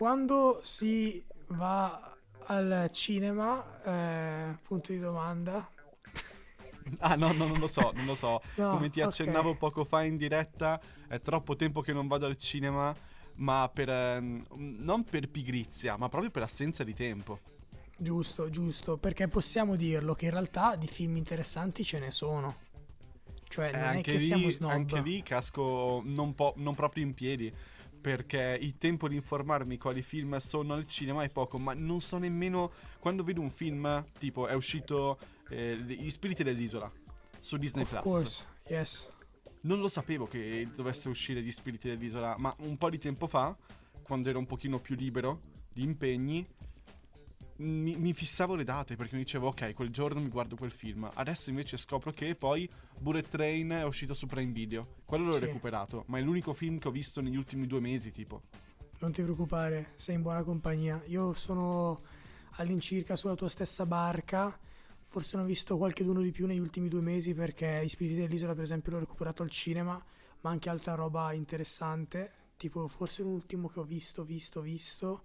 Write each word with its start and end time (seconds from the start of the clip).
quando 0.00 0.60
si 0.64 1.22
va 1.48 2.16
al 2.46 2.88
cinema, 2.90 3.82
eh, 3.84 4.56
punto 4.66 4.92
di 4.92 4.98
domanda. 4.98 5.68
Ah 6.98 7.14
no, 7.14 7.32
no, 7.32 7.46
non 7.46 7.58
lo 7.58 7.68
so, 7.68 7.92
non 7.94 8.06
lo 8.06 8.14
so. 8.14 8.40
No, 8.54 8.68
Come 8.68 8.88
ti 8.90 9.00
accennavo 9.00 9.56
poco 9.56 9.84
fa 9.84 10.02
in 10.02 10.16
diretta, 10.16 10.80
è 11.06 11.20
troppo 11.20 11.54
tempo 11.54 11.82
che 11.82 11.92
non 11.92 12.06
vado 12.08 12.26
al 12.26 12.36
cinema, 12.38 12.94
ma 13.36 13.70
per 13.72 13.88
ehm, 13.90 14.46
non 14.56 15.04
per 15.04 15.28
pigrizia, 15.28 15.96
ma 15.96 16.08
proprio 16.08 16.30
per 16.30 16.42
assenza 16.42 16.82
di 16.82 16.94
tempo. 16.94 17.38
Giusto, 17.96 18.48
giusto, 18.50 18.96
perché 18.96 19.28
possiamo 19.28 19.76
dirlo 19.76 20.14
che 20.14 20.24
in 20.24 20.30
realtà 20.32 20.74
di 20.76 20.86
film 20.88 21.16
interessanti 21.16 21.84
ce 21.84 21.98
ne 21.98 22.10
sono. 22.10 22.56
Cioè, 23.48 23.72
Eh, 23.72 23.76
non 23.76 23.94
è 23.94 23.96
anche, 23.96 24.12
che 24.12 24.18
lì, 24.18 24.24
siamo 24.26 24.48
snob. 24.48 24.70
anche 24.70 25.00
lì 25.00 25.22
casco 25.22 26.02
non, 26.04 26.34
po- 26.34 26.54
non 26.56 26.74
proprio 26.74 27.04
in 27.04 27.14
piedi. 27.14 27.52
Perché 28.00 28.56
il 28.60 28.78
tempo 28.78 29.08
di 29.08 29.16
informarmi 29.16 29.76
quali 29.76 30.00
film 30.02 30.36
sono 30.38 30.72
al 30.72 30.86
cinema 30.86 31.22
è 31.22 31.28
poco, 31.28 31.58
ma 31.58 31.74
non 31.74 32.00
so 32.00 32.16
nemmeno 32.16 32.72
quando 32.98 33.22
vedo 33.22 33.40
un 33.40 33.50
film, 33.50 34.04
tipo 34.18 34.46
è 34.46 34.54
uscito 34.54 35.18
eh, 35.50 35.76
Gli 35.76 36.10
spiriti 36.10 36.42
dell'isola 36.42 36.90
su 37.38 37.56
Disney 37.56 37.82
Of 37.82 37.90
Plus. 37.90 38.02
course, 38.02 38.44
yes. 38.68 39.08
Non 39.62 39.80
lo 39.80 39.88
sapevo 39.88 40.26
che 40.26 40.68
dovesse 40.74 41.08
uscire 41.10 41.42
Gli 41.42 41.52
spiriti 41.52 41.88
dell'isola, 41.88 42.34
ma 42.38 42.54
un 42.60 42.78
po' 42.78 42.88
di 42.88 42.98
tempo 42.98 43.26
fa, 43.26 43.54
quando 44.02 44.30
ero 44.30 44.38
un 44.38 44.46
pochino 44.46 44.78
più 44.78 44.94
libero 44.94 45.42
di 45.72 45.82
impegni, 45.82 46.46
mi, 47.60 47.96
mi 47.96 48.12
fissavo 48.12 48.54
le 48.54 48.64
date 48.64 48.96
perché 48.96 49.14
mi 49.16 49.22
dicevo 49.22 49.48
ok, 49.48 49.74
quel 49.74 49.90
giorno 49.90 50.20
mi 50.20 50.28
guardo 50.28 50.56
quel 50.56 50.70
film. 50.70 51.08
Adesso 51.12 51.50
invece 51.50 51.76
scopro 51.76 52.10
che 52.10 52.34
poi 52.34 52.68
Bullet 52.98 53.28
Train 53.28 53.68
è 53.70 53.84
uscito 53.84 54.14
su 54.14 54.26
Prime 54.26 54.52
Video. 54.52 54.96
Quello 55.04 55.26
l'ho 55.26 55.32
Sì. 55.34 55.40
recuperato, 55.40 56.04
ma 56.06 56.18
è 56.18 56.22
l'unico 56.22 56.54
film 56.54 56.78
che 56.78 56.88
ho 56.88 56.90
visto 56.90 57.20
negli 57.20 57.36
ultimi 57.36 57.66
due 57.66 57.80
mesi, 57.80 58.12
tipo. 58.12 58.42
Non 59.00 59.12
ti 59.12 59.22
preoccupare, 59.22 59.92
sei 59.96 60.14
in 60.16 60.22
buona 60.22 60.42
compagnia. 60.42 61.02
Io 61.06 61.32
sono 61.34 62.00
all'incirca 62.56 63.16
sulla 63.16 63.34
tua 63.34 63.48
stessa 63.48 63.86
barca. 63.86 64.58
Forse 65.02 65.36
ne 65.36 65.42
ho 65.42 65.46
visto 65.46 65.76
qualcheduno 65.76 66.20
di 66.20 66.30
più 66.30 66.46
negli 66.46 66.58
ultimi 66.58 66.88
due 66.88 67.00
mesi 67.00 67.34
perché 67.34 67.80
Gli 67.82 67.88
Spiriti 67.88 68.16
dell'Isola, 68.20 68.54
per 68.54 68.62
esempio, 68.64 68.92
l'ho 68.92 68.98
recuperato 69.00 69.42
al 69.42 69.50
cinema, 69.50 70.02
ma 70.42 70.50
anche 70.50 70.68
altra 70.68 70.94
roba 70.94 71.32
interessante. 71.32 72.32
Tipo, 72.56 72.86
forse 72.88 73.22
l'ultimo 73.22 73.68
che 73.68 73.80
ho 73.80 73.84
visto, 73.84 74.22
visto, 74.24 74.60
visto 74.60 75.24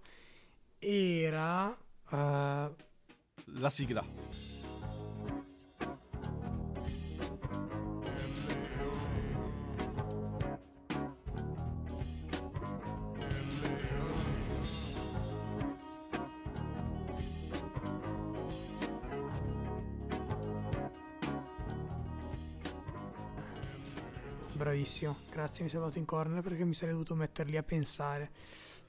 era. 0.78 1.76
Eh, 2.10 2.74
La 3.44 3.70
sigla. 3.70 4.04
Bravissimo, 24.56 25.18
grazie, 25.30 25.64
mi 25.64 25.68
sei 25.68 25.78
andato 25.78 25.98
in 25.98 26.06
corner 26.06 26.40
perché 26.42 26.64
mi 26.64 26.72
sarei 26.72 26.92
dovuto 26.94 27.14
mettere 27.14 27.50
lì 27.50 27.58
a 27.58 27.62
pensare. 27.62 28.30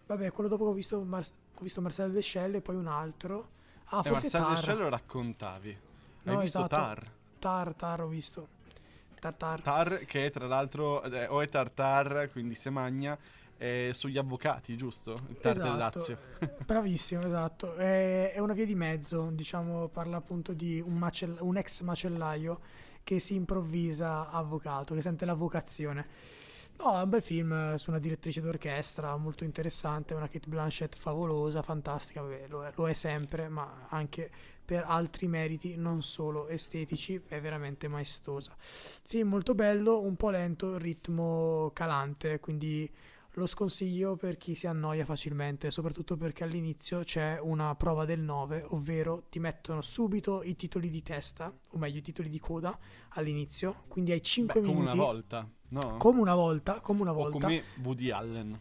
Vabbè, 0.08 0.32
quello 0.32 0.50
dopo 0.50 0.64
che 0.66 0.70
ho 0.72 0.74
visto, 0.74 1.02
Mar- 1.02 1.24
ho 1.56 1.62
visto 1.62 1.82
Marcel 1.82 2.12
Deschelle 2.12 2.58
e 2.58 2.62
poi 2.62 2.76
un 2.76 2.88
altro. 2.88 3.50
Ah, 3.90 4.02
e 4.04 4.10
forse 4.10 4.30
Marcel 4.30 4.42
Tar. 4.42 4.50
Deschelles 4.56 4.80
lo 4.82 4.90
raccontavi. 4.90 5.70
Hai 5.70 6.34
No, 6.34 6.40
visto 6.40 6.58
esatto. 6.60 6.76
Tar? 6.76 7.12
Tar, 7.40 7.74
Tar 7.74 8.02
ho 8.02 8.08
visto. 8.08 8.48
Tar, 9.20 9.34
Tar. 9.62 10.00
Che 10.06 10.30
tra 10.30 10.48
l'altro 10.48 11.02
eh, 11.04 11.28
o 11.28 11.42
è 11.42 11.50
Tartar, 11.50 12.30
quindi 12.32 12.56
se 12.56 12.70
magna, 12.70 13.18
è 13.58 13.90
sugli 13.94 14.18
avvocati, 14.18 14.78
giusto? 14.78 15.14
Il 15.30 15.40
Tar 15.40 15.56
del 15.56 15.66
Esatto. 15.66 15.78
Lazio. 16.00 16.18
Bravissimo, 16.66 17.22
esatto. 17.24 17.74
È, 17.76 18.32
è 18.34 18.40
una 18.40 18.54
via 18.54 18.66
di 18.66 18.76
mezzo, 18.76 19.30
diciamo, 19.32 19.88
parla 19.88 20.18
appunto 20.18 20.54
di 20.54 20.80
un, 20.80 20.94
macell- 20.98 21.40
un 21.42 21.58
ex 21.58 21.82
macellaio 21.82 22.60
che 23.04 23.20
si 23.20 23.36
improvvisa 23.36 24.30
avvocato, 24.30 24.94
che 24.94 25.02
sente 25.02 25.26
la 25.26 25.34
vocazione. 25.34 26.06
No, 26.80 27.00
è 27.00 27.04
un 27.04 27.10
bel 27.10 27.24
film 27.24 27.52
eh, 27.52 27.78
su 27.80 27.90
una 27.90 27.98
direttrice 27.98 28.40
d'orchestra 28.40 29.18
molto 29.18 29.44
interessante, 29.44 30.14
una 30.14 30.28
Kate 30.28 30.48
Blanchett 30.48 30.96
favolosa, 30.96 31.64
fantastica, 31.64 32.22
vabbè, 32.22 32.48
lo, 32.50 32.66
è, 32.66 32.72
lo 32.76 32.88
è 32.88 32.94
sempre, 32.94 33.50
ma 33.50 33.88
anche 33.90 34.30
per 34.64 34.84
altri 34.86 35.28
meriti, 35.28 35.76
non 35.76 36.04
solo 36.04 36.48
estetici, 36.48 37.20
è 37.28 37.42
veramente 37.42 37.88
maestosa. 37.88 38.56
Film 38.60 39.30
molto 39.30 39.56
bello, 39.56 40.02
un 40.02 40.16
po' 40.16 40.30
lento, 40.30 40.78
ritmo 40.78 41.72
calante, 41.74 42.40
quindi 42.40 42.90
lo 43.38 43.46
sconsiglio 43.46 44.16
per 44.16 44.38
chi 44.38 44.56
si 44.56 44.68
annoia 44.68 45.06
facilmente, 45.06 45.70
soprattutto 45.72 46.18
perché 46.18 46.44
all'inizio 46.44 47.00
c'è 47.00 47.40
una 47.40 47.76
prova 47.76 48.06
del 48.06 48.20
9, 48.20 48.66
ovvero 48.70 49.26
ti 49.30 49.40
mettono 49.40 49.82
subito 49.82 50.42
i 50.44 50.56
titoli 50.56 50.90
di 50.90 51.04
testa, 51.04 51.52
o 51.70 51.78
meglio 51.78 52.00
i 52.00 52.02
titoli 52.02 52.30
di 52.30 52.40
coda 52.40 52.78
all'inizio, 53.10 53.84
quindi 53.88 54.12
hai 54.12 54.22
5 54.22 54.60
Beh, 54.60 54.68
minuti. 54.68 54.86
una 54.86 54.96
volta, 54.96 55.48
no? 55.70 55.98
Come 55.98 56.22
una 56.22 56.36
volta, 56.36 56.80
come 56.80 57.02
una 57.02 57.12
o 57.12 57.16
volta, 57.16 57.40
come 57.48 57.64
Woody 57.84 58.10
Allen. 58.12 58.60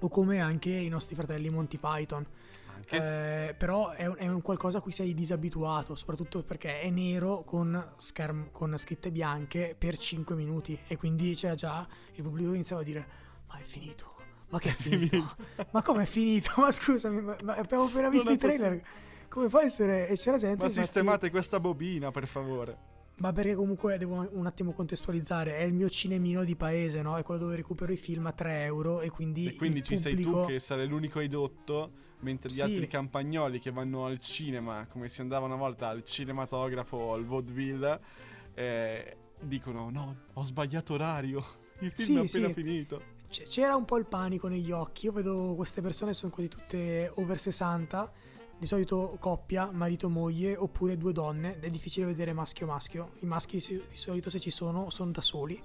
o 0.00 0.08
come 0.08 0.40
anche 0.40 0.70
i 0.70 0.88
nostri 0.88 1.14
fratelli 1.14 1.48
Monty 1.50 1.78
Python. 1.78 2.26
Anche. 2.74 3.48
Eh, 3.48 3.54
però 3.54 3.90
è 3.90 4.06
un, 4.06 4.14
è 4.16 4.26
un 4.26 4.40
qualcosa 4.40 4.78
a 4.78 4.80
cui 4.80 4.92
sei 4.92 5.12
disabituato, 5.12 5.94
soprattutto 5.94 6.42
perché 6.42 6.80
è 6.80 6.88
nero 6.88 7.42
con, 7.44 7.92
scherm- 7.96 8.50
con 8.52 8.76
scritte 8.78 9.10
bianche 9.10 9.74
per 9.78 9.98
5 9.98 10.34
minuti 10.34 10.78
e 10.86 10.96
quindi 10.96 11.34
c'era 11.34 11.54
già 11.54 11.86
il 12.14 12.22
pubblico 12.22 12.54
iniziava 12.54 12.80
a 12.80 12.84
dire 12.84 13.06
ma 13.48 13.58
è 13.58 13.62
finito, 13.62 14.14
ma 14.48 14.58
che 14.58 14.70
è 14.70 14.72
finito? 14.80 15.36
ma 15.72 15.82
come 15.82 16.04
è 16.04 16.06
finito? 16.06 16.52
Ma 16.56 16.72
scusami, 16.72 17.20
ma, 17.20 17.36
ma 17.42 17.54
abbiamo 17.56 17.84
appena 17.84 18.08
visto 18.08 18.30
i 18.30 18.38
trailer, 18.38 18.82
come 19.28 19.48
fa 19.50 19.58
a 19.58 19.64
essere? 19.64 20.08
E 20.08 20.16
c'era 20.16 20.38
gente... 20.38 20.56
Ma 20.56 20.64
infatti- 20.64 20.82
sistemate 20.84 21.30
questa 21.30 21.60
bobina, 21.60 22.10
per 22.10 22.26
favore. 22.26 22.78
Ma 23.20 23.32
perché 23.32 23.54
comunque 23.54 23.98
devo 23.98 24.26
un 24.32 24.46
attimo 24.46 24.72
contestualizzare, 24.72 25.56
è 25.58 25.62
il 25.62 25.72
mio 25.72 25.88
cinemino 25.88 26.42
di 26.44 26.56
paese, 26.56 27.02
no? 27.02 27.16
È 27.16 27.22
quello 27.22 27.40
dove 27.40 27.56
recupero 27.56 27.92
i 27.92 27.96
film 27.96 28.26
a 28.26 28.32
3 28.32 28.64
euro 28.64 29.00
e 29.00 29.10
quindi... 29.10 29.46
E 29.46 29.54
quindi 29.56 29.82
ci 29.82 29.96
sei 29.98 30.14
pubblico- 30.14 30.40
tu 30.42 30.46
che 30.52 30.58
sarai 30.60 30.86
l'unico 30.88 31.20
edotto, 31.20 31.90
mentre 32.20 32.48
gli 32.50 32.54
Sì. 32.54 32.62
altri 32.62 32.86
campagnoli 32.88 33.58
che 33.60 33.70
vanno 33.70 34.06
al 34.06 34.18
cinema, 34.20 34.86
come 34.86 35.08
si 35.08 35.20
andava 35.20 35.46
una 35.46 35.56
volta 35.56 35.88
al 35.88 36.02
cinematografo 36.04 36.96
o 36.96 37.12
al 37.14 37.24
vaudeville, 37.26 38.00
eh, 38.54 39.16
dicono 39.40 39.90
no, 39.90 40.16
ho 40.32 40.42
sbagliato 40.42 40.94
orario, 40.94 41.44
il 41.80 41.92
film 41.94 42.06
Sì, 42.08 42.14
è 42.16 42.18
appena 42.26 42.46
sì. 42.48 42.52
finito. 42.54 43.02
C- 43.28 43.42
C'era 43.46 43.76
un 43.76 43.84
po' 43.84 43.96
il 43.98 44.06
panico 44.06 44.48
negli 44.48 44.70
occhi. 44.72 45.06
Io 45.06 45.12
vedo 45.12 45.52
queste 45.56 45.80
persone 45.82 46.14
sono 46.14 46.32
quasi 46.32 46.48
tutte 46.48 47.12
over 47.14 47.38
60. 47.38 48.10
Di 48.60 48.66
solito 48.66 49.16
coppia, 49.18 49.70
marito 49.72 50.10
moglie, 50.10 50.54
oppure 50.54 50.98
due 50.98 51.14
donne. 51.14 51.58
È 51.58 51.70
difficile 51.70 52.04
vedere 52.04 52.34
maschio 52.34 52.66
maschio. 52.66 53.12
I 53.20 53.26
maschi 53.26 53.56
di 53.56 53.82
solito 53.88 54.28
se 54.28 54.38
ci 54.38 54.50
sono 54.50 54.90
sono 54.90 55.12
da 55.12 55.22
soli 55.22 55.58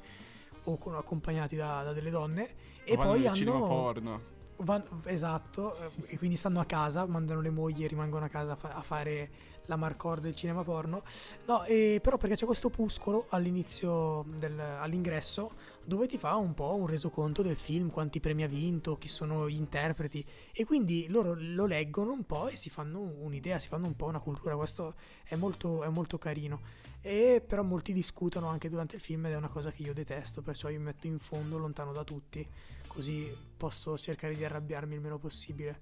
o 0.63 0.77
con- 0.77 0.95
accompagnati 0.95 1.57
da, 1.57 1.83
da 1.83 1.91
delle 1.91 2.09
donne. 2.09 2.49
E 2.85 2.95
poi 2.95 3.27
hanno 3.27 3.67
porno. 3.67 4.21
Van- 4.59 4.85
esatto, 5.03 5.77
eh, 5.77 6.13
e 6.13 6.17
quindi 6.17 6.37
stanno 6.37 6.61
a 6.61 6.65
casa, 6.65 7.05
mandano 7.05 7.41
le 7.41 7.49
mogli 7.49 7.83
e 7.83 7.87
rimangono 7.87 8.23
a 8.23 8.29
casa 8.29 8.53
a, 8.53 8.55
fa- 8.55 8.73
a 8.73 8.81
fare 8.81 9.29
la 9.65 9.75
marcor 9.75 10.21
del 10.21 10.33
cinema 10.33 10.63
porno. 10.63 11.03
No, 11.45 11.63
e 11.65 11.99
però 12.01 12.17
perché 12.17 12.35
c'è 12.35 12.45
questo 12.45 12.67
opuscolo 12.67 13.25
all'inizio, 13.31 14.23
del- 14.37 14.57
all'ingresso, 14.57 15.51
dove 15.83 16.07
ti 16.07 16.17
fa 16.17 16.35
un 16.35 16.53
po' 16.53 16.73
un 16.75 16.87
resoconto 16.87 17.41
del 17.41 17.57
film, 17.57 17.89
quanti 17.89 18.21
premi 18.21 18.43
ha 18.43 18.47
vinto, 18.47 18.97
chi 18.97 19.09
sono 19.09 19.49
gli 19.49 19.55
interpreti, 19.57 20.25
e 20.53 20.63
quindi 20.63 21.07
loro 21.09 21.35
lo 21.37 21.65
leggono 21.65 22.13
un 22.13 22.25
po' 22.25 22.47
e 22.47 22.55
si 22.55 22.69
fanno 22.69 23.01
un'idea, 23.01 23.59
si 23.59 23.67
fanno 23.67 23.87
un 23.87 23.95
po' 23.97 24.05
una 24.05 24.19
cultura. 24.19 24.55
Questo 24.55 24.95
è 25.25 25.35
molto, 25.35 25.83
è 25.83 25.89
molto 25.89 26.17
carino. 26.17 26.61
E 27.01 27.43
però 27.45 27.61
molti 27.61 27.91
discutono 27.93 28.47
anche 28.47 28.69
durante 28.69 28.95
il 28.95 29.01
film 29.01 29.25
ed 29.25 29.33
è 29.33 29.35
una 29.35 29.49
cosa 29.49 29.69
che 29.71 29.83
io 29.83 29.93
detesto, 29.93 30.41
perciò 30.41 30.69
io 30.69 30.79
mi 30.79 30.85
metto 30.85 31.07
in 31.07 31.19
fondo, 31.19 31.57
lontano 31.57 31.91
da 31.91 32.03
tutti, 32.03 32.47
così 32.95 33.35
posso 33.57 33.97
cercare 33.97 34.35
di 34.35 34.43
arrabbiarmi 34.45 34.95
il 34.95 35.01
meno 35.01 35.19
possibile 35.19 35.79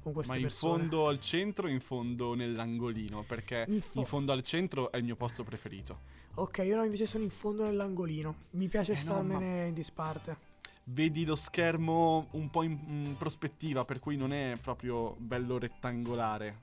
con 0.00 0.12
queste 0.12 0.32
Ma 0.32 0.36
in 0.36 0.42
persone. 0.42 0.88
fondo 0.88 1.06
al 1.08 1.20
centro 1.20 1.66
o 1.66 1.70
in 1.70 1.80
fondo 1.80 2.34
nell'angolino? 2.34 3.24
Perché 3.24 3.66
In 3.66 3.80
in, 3.92 4.04
fo- 4.04 4.04
fondo 4.04 4.32
al 4.32 4.42
centro 4.42 4.90
è 4.92 4.98
il 4.98 5.04
mio 5.04 5.16
posto 5.16 5.42
preferito. 5.42 6.00
Ok, 6.36 6.58
io 6.58 6.76
no, 6.76 6.84
invece 6.84 7.06
sono 7.06 7.24
in 7.24 7.30
fondo 7.30 7.64
nell'angolino. 7.64 8.44
Mi 8.50 8.68
piace 8.68 8.92
Eh 8.92 9.02
no, 9.02 9.02
starmene 9.02 9.66
in 9.68 9.74
disparte. 9.74 10.36
Vedi 10.84 11.24
lo 11.26 11.36
schermo 11.36 12.28
un 12.32 12.48
po' 12.50 12.62
in, 12.62 12.78
in 12.88 13.16
prospettiva, 13.18 13.84
per 13.84 13.98
cui 13.98 14.16
non 14.16 14.32
è 14.32 14.58
proprio 14.60 15.14
bello 15.18 15.58
rettangolare. 15.58 16.62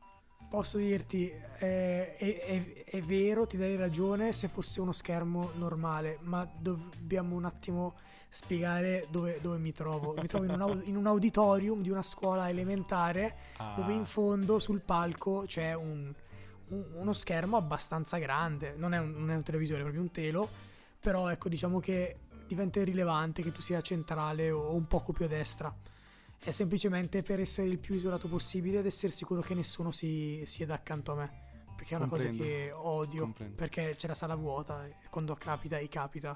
Posso 0.49 0.77
dirti, 0.77 1.27
eh, 1.29 2.15
è, 2.15 2.15
è- 2.15 2.83
è 2.85 3.01
vero, 3.01 3.47
ti 3.47 3.57
darei 3.57 3.75
ragione 3.75 4.31
se 4.33 4.47
fosse 4.47 4.81
uno 4.81 4.91
schermo 4.91 5.51
normale, 5.55 6.19
ma 6.21 6.45
dobbiamo 6.45 7.35
un 7.35 7.45
attimo 7.45 7.95
spiegare 8.33 9.05
dove, 9.11 9.39
dove 9.41 9.57
mi 9.59 9.71
trovo. 9.71 10.15
Mi 10.19 10.25
trovo 10.27 10.45
in 10.45 10.51
un, 10.51 10.61
au- 10.61 10.81
in 10.85 10.95
un 10.95 11.05
auditorium 11.05 11.83
di 11.83 11.91
una 11.91 12.01
scuola 12.01 12.49
elementare 12.49 13.35
Ah, 13.57 13.75
dove 13.77 13.93
in 13.93 14.05
fondo 14.05 14.57
sul 14.57 14.81
palco 14.81 15.43
c'è 15.45 15.73
un- 15.75 16.11
un- 16.69 16.85
uno 16.95 17.13
schermo 17.13 17.57
abbastanza 17.57 18.17
grande. 18.17 18.73
Non 18.75 18.93
è, 18.93 18.97
un, 18.97 19.11
non 19.11 19.29
è 19.29 19.35
un 19.35 19.43
televisore, 19.43 19.79
è 19.79 19.83
proprio 19.83 20.01
un 20.01 20.09
telo, 20.11 20.49
però 20.99 21.29
ecco, 21.29 21.47
diciamo 21.47 21.79
che 21.79 22.17
diventa 22.47 22.79
irrilevante 22.79 23.43
che 23.43 23.51
tu 23.51 23.61
sia 23.61 23.79
centrale 23.81 24.49
o 24.49 24.73
un 24.73 24.87
poco 24.87 25.13
più 25.13 25.25
a 25.25 25.27
destra. 25.27 25.71
È 26.39 26.49
semplicemente 26.49 27.21
per 27.21 27.39
essere 27.39 27.67
il 27.67 27.77
più 27.77 27.93
isolato 27.95 28.27
possibile 28.27 28.79
ed 28.79 28.87
essere 28.87 29.11
sicuro 29.11 29.41
che 29.41 29.53
nessuno 29.53 29.91
si 29.91 30.41
sieda 30.45 30.73
accanto 30.73 31.11
a 31.11 31.15
me. 31.15 31.41
Perché 31.75 31.93
è 31.93 31.97
una 31.97 32.07
Comprendo. 32.07 32.37
cosa 32.39 32.49
che 32.49 32.71
odio. 32.73 33.21
Comprendo. 33.25 33.55
Perché 33.55 33.93
c'è 33.95 34.07
la 34.07 34.13
sala 34.15 34.35
vuota 34.35 34.85
e 34.87 34.95
quando 35.11 35.35
capita 35.35 35.77
e 35.77 35.87
capita. 35.87 36.35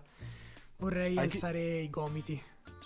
Vorrei 0.78 1.18
Hai 1.18 1.28
ti- 1.28 1.36
alzare 1.36 1.80
i 1.80 1.90
gomiti. 1.90 2.42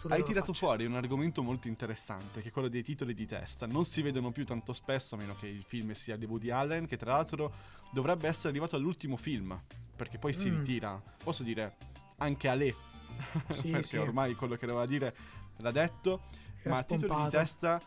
Hai 0.08 0.24
tirato 0.24 0.48
faccia. 0.54 0.66
fuori 0.66 0.86
un 0.86 0.96
argomento 0.96 1.44
molto 1.44 1.68
interessante, 1.68 2.42
che 2.42 2.48
è 2.48 2.52
quello 2.52 2.70
dei 2.70 2.82
titoli 2.82 3.14
di 3.14 3.26
testa. 3.28 3.68
Non 3.68 3.84
si 3.84 4.02
vedono 4.02 4.32
più 4.32 4.46
tanto 4.46 4.74
spesso, 4.74 5.16
a 5.16 5.18
meno 5.18 5.36
che 5.36 5.48
il 5.48 5.64
film 5.64 5.92
sia 5.92 6.16
di 6.16 6.26
Woody 6.26 6.50
Allen, 6.50 6.88
che 6.88 6.98
tra 6.98 7.12
l'altro 7.14 7.52
dovrebbe 7.92 8.28
essere 8.28 8.50
arrivato 8.50 8.76
all'ultimo 8.78 9.18
film, 9.18 9.60
perché 9.96 10.18
poi 10.18 10.34
si 10.34 10.50
Mm. 10.50 10.58
ritira. 10.58 11.04
Posso 11.24 11.44
dire 11.44 11.76
anche 12.18 12.48
Ale, 12.48 12.74
Sì, 13.50 13.70
perché 13.72 13.86
sì. 13.86 13.98
ormai 13.98 14.34
quello 14.36 14.56
che 14.56 14.66
doveva 14.66 14.86
dire 14.86 15.16
l'ha 15.58 15.72
detto. 15.72 16.22
Era 16.64 16.76
ma 16.76 16.82
titoli 16.84 17.00
di 17.02 17.06
spompato. 17.08 17.30
testa 17.38 17.82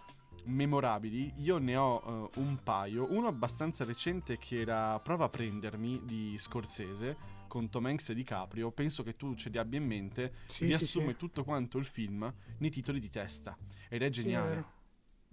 memorabili, 0.45 1.33
io 1.39 1.59
ne 1.59 1.77
ho 1.77 2.31
eh, 2.35 2.39
un 2.41 2.59
paio. 2.63 3.11
Uno 3.11 3.29
abbastanza 3.29 3.85
recente 3.85 4.37
che 4.37 4.61
era 4.61 5.01
Prova 5.01 5.25
a 5.25 5.29
prendermi 5.31 6.03
di 6.05 6.37
Scorsese 6.39 7.17
con 7.55 7.71
Tom 7.71 7.87
Hanks 7.87 8.09
e 8.09 8.15
DiCaprio. 8.15 8.73
Penso 8.73 9.05
che 9.05 9.15
tu 9.15 9.37
ce 9.37 9.49
li 9.49 9.59
abbia 9.59 9.79
in 9.79 9.87
mente. 9.87 10.33
Sì, 10.47 10.55
sì, 10.55 10.65
riassume 10.67 11.13
sì. 11.13 11.17
tutto 11.19 11.45
quanto 11.45 11.79
il 11.79 11.85
film 11.85 12.33
nei 12.59 12.71
titoli 12.71 12.99
di 12.99 13.09
testa. 13.11 13.57
Ed 13.89 14.03
è 14.03 14.07
Sì, 14.07 14.23
geniale. 14.23 14.51
è, 14.51 14.55
vero. 14.55 14.73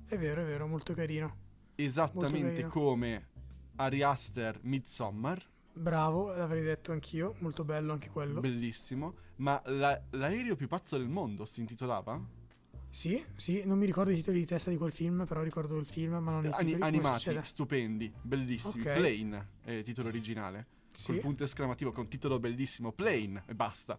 è 0.06 0.18
vero, 0.20 0.42
è 0.42 0.46
vero, 0.46 0.68
molto 0.68 0.94
carino. 0.94 1.36
Esattamente 1.74 2.52
carino. 2.52 2.70
come 2.70 3.28
Ari 3.78 4.04
Aster 4.04 4.60
Midsommar. 4.62 5.44
Bravo, 5.74 6.32
l'avrei 6.36 6.62
detto 6.62 6.92
anch'io, 6.92 7.34
molto 7.40 7.64
bello 7.64 7.92
anche 7.92 8.10
quello. 8.12 8.40
Bellissimo. 8.40 9.16
Ma 9.38 9.60
la- 9.66 10.00
l'aereo 10.12 10.56
più 10.56 10.68
pazzo 10.68 10.96
del 11.00 11.08
mondo 11.10 11.46
si 11.46 11.60
intitolava? 11.62 12.22
Sì, 12.88 13.24
sì, 13.36 13.64
non 13.66 13.80
mi 13.80 13.86
ricordo 13.88 14.12
i 14.12 14.16
titoli 14.16 14.40
di 14.40 14.46
testa 14.46 14.70
di 14.70 14.78
quel 14.78 14.92
film, 14.92 15.26
però 15.26 15.42
ricordo 15.42 15.78
il 15.80 15.86
film, 15.88 16.18
ma 16.18 16.30
non 16.32 16.44
i 16.44 16.48
Ani- 16.50 16.74
titoli. 16.74 16.74
come 16.74 16.86
animati, 16.86 17.40
stupendi, 17.42 18.14
bellissimi. 18.22 18.84
Ok. 18.84 18.94
Plane 18.94 19.48
è 19.64 19.72
il 19.72 19.84
titolo 19.84 20.10
originale. 20.10 20.68
Sì. 20.92 21.14
Col 21.14 21.20
punto 21.20 21.44
esclamativo 21.44 21.92
con 21.92 22.08
titolo 22.08 22.40
bellissimo. 22.40 22.92
Plane 22.92 23.44
e 23.46 23.56
basta. 23.56 23.98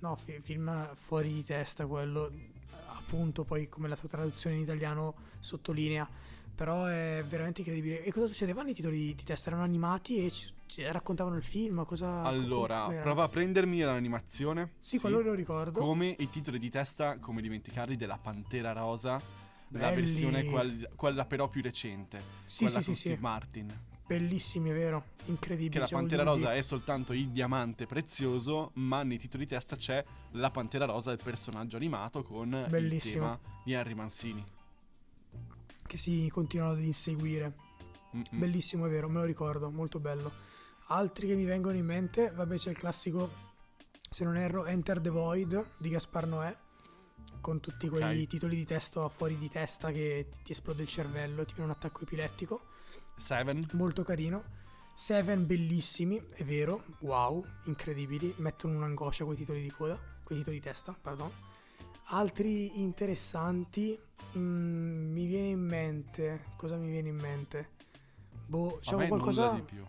No, 0.00 0.16
fi- 0.16 0.40
film 0.40 0.94
fuori 0.94 1.32
di 1.32 1.44
testa 1.44 1.86
quello, 1.86 2.30
appunto, 2.88 3.44
poi 3.44 3.68
come 3.68 3.88
la 3.88 3.94
sua 3.94 4.08
traduzione 4.08 4.56
in 4.56 4.62
italiano 4.62 5.14
sottolinea, 5.38 6.08
però 6.54 6.86
è 6.86 7.24
veramente 7.28 7.60
incredibile. 7.60 8.02
E 8.02 8.12
cosa 8.12 8.26
succedeva 8.26 8.62
nei 8.62 8.74
titoli 8.74 9.14
di, 9.14 9.24
testa? 9.24 9.50
Erano 9.50 9.64
animati 9.64 10.24
e 10.24 10.30
ci- 10.30 10.52
ci 10.66 10.82
raccontavano 10.90 11.36
il 11.36 11.42
film, 11.42 11.84
cosa... 11.84 12.22
allora, 12.22 12.84
com'era? 12.84 13.02
prova 13.02 13.24
a 13.24 13.28
prendermi 13.28 13.80
l'animazione. 13.80 14.72
Sì, 14.78 14.98
quello 14.98 15.20
lo 15.20 15.34
ricordo. 15.34 15.80
Come 15.80 16.14
i 16.18 16.28
titoli 16.30 16.58
di 16.58 16.70
testa, 16.70 17.18
come 17.18 17.42
dimenticarli, 17.42 17.96
della 17.96 18.18
Pantera 18.18 18.72
Rosa. 18.72 19.20
La 19.72 19.90
Belli. 19.90 20.00
versione 20.00 20.44
quel- 20.44 20.90
quella 20.96 21.24
però 21.26 21.48
più 21.48 21.62
recente. 21.62 22.20
Sì, 22.44 22.64
quella 22.64 22.80
sì, 22.80 22.86
con 22.86 22.94
sì, 22.94 23.00
Steve 23.00 23.16
sì. 23.16 23.22
Martin. 23.22 23.80
Bellissimi, 24.10 24.70
è 24.70 24.72
vero, 24.72 25.04
incredibili. 25.26 25.70
Che 25.70 25.78
la 25.78 25.86
Pantera. 25.88 26.24
Rosa 26.24 26.52
è 26.52 26.62
soltanto 26.62 27.12
il 27.12 27.28
diamante 27.28 27.86
prezioso, 27.86 28.72
ma 28.74 29.04
nei 29.04 29.18
titoli 29.18 29.44
di 29.44 29.50
testa 29.50 29.76
c'è 29.76 30.04
la 30.32 30.50
Pantera 30.50 30.84
Rosa, 30.84 31.12
il 31.12 31.20
personaggio 31.22 31.76
animato 31.76 32.24
con 32.24 32.66
Bellissimo. 32.68 33.30
il 33.30 33.38
tema 33.38 33.60
di 33.64 33.72
Henry 33.72 33.94
Mancini. 33.94 34.44
Che 35.86 35.96
si 35.96 36.28
continuano 36.28 36.72
ad 36.72 36.80
inseguire. 36.82 37.54
Mm-mm. 38.16 38.24
Bellissimo, 38.40 38.86
è 38.86 38.90
vero, 38.90 39.08
me 39.08 39.20
lo 39.20 39.24
ricordo, 39.24 39.70
molto 39.70 40.00
bello. 40.00 40.32
Altri 40.88 41.28
che 41.28 41.36
mi 41.36 41.44
vengono 41.44 41.76
in 41.76 41.84
mente, 41.86 42.32
vabbè 42.32 42.56
c'è 42.56 42.70
il 42.70 42.76
classico, 42.76 43.30
se 44.10 44.24
non 44.24 44.36
erro, 44.36 44.66
Enter 44.66 45.00
the 45.00 45.08
Void 45.10 45.74
di 45.78 45.88
Gaspar 45.88 46.26
Noè, 46.26 46.56
con 47.40 47.60
tutti 47.60 47.88
quei 47.88 48.22
Ok. 48.22 48.26
titoli 48.28 48.56
di 48.56 48.64
testo 48.64 49.08
fuori 49.08 49.38
di 49.38 49.48
testa 49.48 49.92
che 49.92 50.26
ti, 50.28 50.38
ti 50.42 50.50
esplode 50.50 50.82
il 50.82 50.88
cervello, 50.88 51.44
ti 51.44 51.54
viene 51.54 51.70
un 51.70 51.76
attacco 51.76 52.00
epilettico, 52.02 52.62
Seven. 53.20 53.66
molto 53.72 54.02
carino. 54.02 54.58
Seven 54.94 55.46
bellissimi, 55.46 56.20
è 56.34 56.44
vero, 56.44 56.84
wow, 57.00 57.44
incredibili, 57.64 58.34
mettono 58.38 58.76
un'angoscia 58.76 59.24
quei 59.24 59.36
titoli 59.36 59.62
di 59.62 59.70
coda, 59.70 59.98
quei 60.22 60.38
titoli 60.38 60.58
di 60.58 60.62
testa, 60.62 60.94
pardon. 61.00 61.30
Altri 62.12 62.80
interessanti, 62.80 63.98
mm, 64.36 65.12
mi 65.12 65.26
viene 65.26 65.48
in 65.48 65.60
mente, 65.60 66.44
cosa 66.56 66.76
mi 66.76 66.90
viene 66.90 67.08
in 67.08 67.16
mente? 67.16 67.70
Boh, 68.46 68.78
c'avevo 68.82 69.08
qualcosa... 69.08 69.50
di 69.50 69.62
più. 69.62 69.84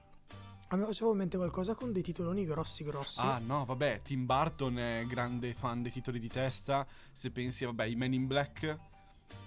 A 0.68 0.78
me 0.78 0.86
c'avevo 0.86 1.12
in 1.12 1.18
mente 1.18 1.36
qualcosa 1.36 1.74
con 1.74 1.92
dei 1.92 2.04
titoloni 2.04 2.46
grossi 2.46 2.86
grossi. 2.86 3.20
Ah 3.20 3.40
no, 3.40 3.66
vabbè, 3.66 4.02
Tim 4.04 4.26
Burton 4.26 4.78
è 4.78 5.06
grande 5.06 5.54
fan 5.54 5.82
dei 5.82 5.92
titoli 5.92 6.20
di 6.20 6.30
testa. 6.30 6.88
Se 7.12 7.32
pensi, 7.32 7.66
vabbè, 7.66 7.84
i 7.84 7.96
Men 7.96 8.14
in 8.14 8.28
Black, 8.28 8.78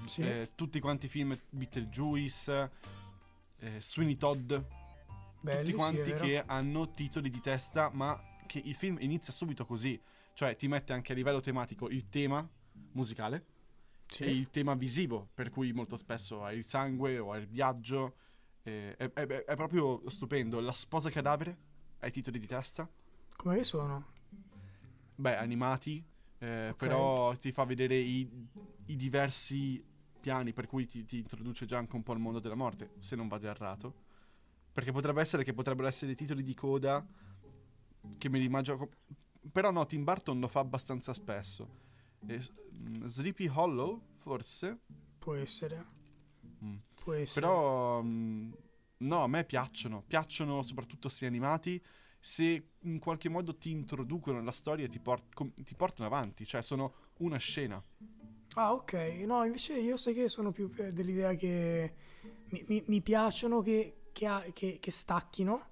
Sì. 0.04 0.20
eh, 0.20 0.50
tutti 0.54 0.80
quanti 0.80 1.06
i 1.06 1.08
film 1.08 1.34
Beetlejuice, 1.48 2.70
eh, 3.64 3.80
Sweeney 3.80 4.16
Todd, 4.16 4.52
Belli, 5.40 5.58
tutti 5.58 5.70
sì, 5.70 5.72
quanti 5.72 6.10
vero. 6.12 6.24
che 6.24 6.42
hanno 6.44 6.90
titoli 6.90 7.30
di 7.30 7.40
testa, 7.40 7.90
ma 7.92 8.20
che 8.46 8.60
il 8.64 8.74
film 8.74 8.96
inizia 9.00 9.32
subito 9.32 9.64
così. 9.64 10.00
Cioè 10.34 10.56
ti 10.56 10.66
mette 10.68 10.92
anche 10.92 11.12
a 11.12 11.14
livello 11.14 11.40
tematico 11.40 11.88
il 11.88 12.08
tema 12.08 12.46
musicale 12.92 13.46
Sì. 14.06 14.24
e 14.24 14.30
il 14.32 14.50
tema 14.50 14.74
visivo, 14.74 15.28
per 15.32 15.48
cui 15.50 15.72
molto 15.72 15.96
spesso 15.96 16.44
hai 16.44 16.58
il 16.58 16.64
sangue 16.64 17.18
o 17.18 17.32
hai 17.32 17.40
il 17.42 17.48
viaggio. 17.48 18.16
eh, 18.66 18.96
è, 18.96 19.12
è- 19.12 19.26
è 19.44 19.56
proprio 19.56 20.02
stupendo. 20.08 20.58
La 20.60 20.72
sposa 20.72 21.10
cadavere 21.10 21.56
ai 22.00 22.10
titoli 22.10 22.38
di 22.38 22.46
testa. 22.46 22.88
Come 23.36 23.62
sono? 23.62 24.12
Beh, 25.16 25.36
animati, 25.36 26.02
eh, 26.38 26.70
Ok. 26.70 26.76
però 26.76 27.34
ti 27.36 27.52
fa 27.52 27.64
vedere 27.64 27.96
i, 27.96 28.26
i 28.86 28.96
diversi 28.96 29.82
piani 30.24 30.52
per 30.54 30.66
cui 30.66 30.86
ti, 30.86 31.04
ti 31.04 31.18
introduce 31.18 31.66
già 31.66 31.76
anche 31.76 31.96
un 31.96 32.02
po' 32.02 32.14
il 32.14 32.18
mondo 32.18 32.38
della 32.40 32.54
morte, 32.54 32.94
se 32.98 33.14
non 33.14 33.28
vado 33.28 33.46
errato. 33.46 33.94
Perché 34.72 34.90
potrebbe 34.90 35.20
essere 35.20 35.44
che 35.44 35.52
potrebbero 35.52 35.86
essere 35.88 36.14
titoli 36.14 36.42
di 36.42 36.54
coda 36.54 37.06
che 38.18 38.28
me 38.28 38.38
li 38.38 38.44
immagino... 38.44 38.76
co- 38.76 38.90
Però 39.52 39.70
no, 39.70 39.86
Tim 39.86 40.04
Burton 40.04 40.40
lo 40.40 40.48
fa 40.48 40.60
abbastanza 40.60 41.12
spesso. 41.12 41.68
E 42.26 42.40
s- 42.40 42.52
mm, 42.72 43.04
Sleepy 43.04 43.48
Hollow, 43.48 44.00
forse? 44.14 44.78
Può 45.18 45.34
essere. 45.34 45.84
Mm. 46.64 46.76
Può 46.94 47.12
essere. 47.12 47.40
Però 47.40 48.02
mm, 48.02 48.52
no, 48.98 49.22
a 49.22 49.26
me 49.28 49.44
piacciono, 49.44 50.02
piacciono 50.06 50.62
soprattutto 50.62 51.08
se 51.08 51.26
animati, 51.26 51.82
se 52.20 52.70
in 52.80 52.98
qualche 52.98 53.28
modo 53.28 53.56
ti 53.56 53.70
introducono 53.70 54.42
la 54.42 54.52
storia 54.52 54.86
e 54.86 54.88
ti, 54.88 54.98
port- 55.00 55.34
com- 55.34 55.52
ti 55.54 55.74
portano 55.74 56.06
avanti, 56.08 56.46
cioè 56.46 56.62
sono 56.62 56.94
una 57.18 57.36
scena. 57.38 57.82
Ah, 58.56 58.72
ok. 58.72 58.92
No, 59.26 59.44
invece 59.44 59.78
io 59.80 59.96
sai 59.96 60.14
che 60.14 60.28
sono 60.28 60.52
più 60.52 60.70
eh, 60.76 60.92
dell'idea 60.92 61.34
che 61.34 61.94
mi, 62.50 62.64
mi- 62.68 62.82
mi 62.86 63.00
piacciono 63.02 63.60
che, 63.62 63.96
che 64.12 64.28
che- 64.52 64.78
che 64.80 64.90
stacchino, 64.92 65.70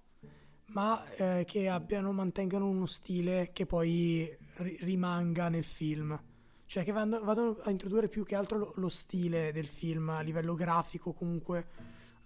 ma 0.73 1.05
eh, 1.15 1.45
che 1.47 1.69
abbiano, 1.69 2.13
mantengano 2.13 2.69
uno 2.69 2.87
stile 2.87 3.51
che 3.53 3.67
poi 3.67 4.37
ri- 4.57 4.79
rimanga 4.81 5.49
nel 5.49 5.65
film. 5.65 6.21
Cioè 6.67 6.83
che 6.85 6.91
vanno- 6.93 7.23
vadano 7.23 7.57
a 7.63 7.71
introdurre 7.71 8.09
più 8.09 8.25
che 8.25 8.35
altro 8.35 8.59
lo, 8.59 8.73
lo 8.77 8.89
stile 8.89 9.53
del 9.53 9.69
film 9.69 10.09
a 10.11 10.21
livello 10.23 10.55
grafico, 10.55 11.13
comunque 11.13 11.67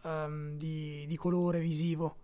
ehm, 0.04 0.56
di, 0.56 1.04
di 1.06 1.16
colore 1.16 1.60
visivo. 1.60 2.16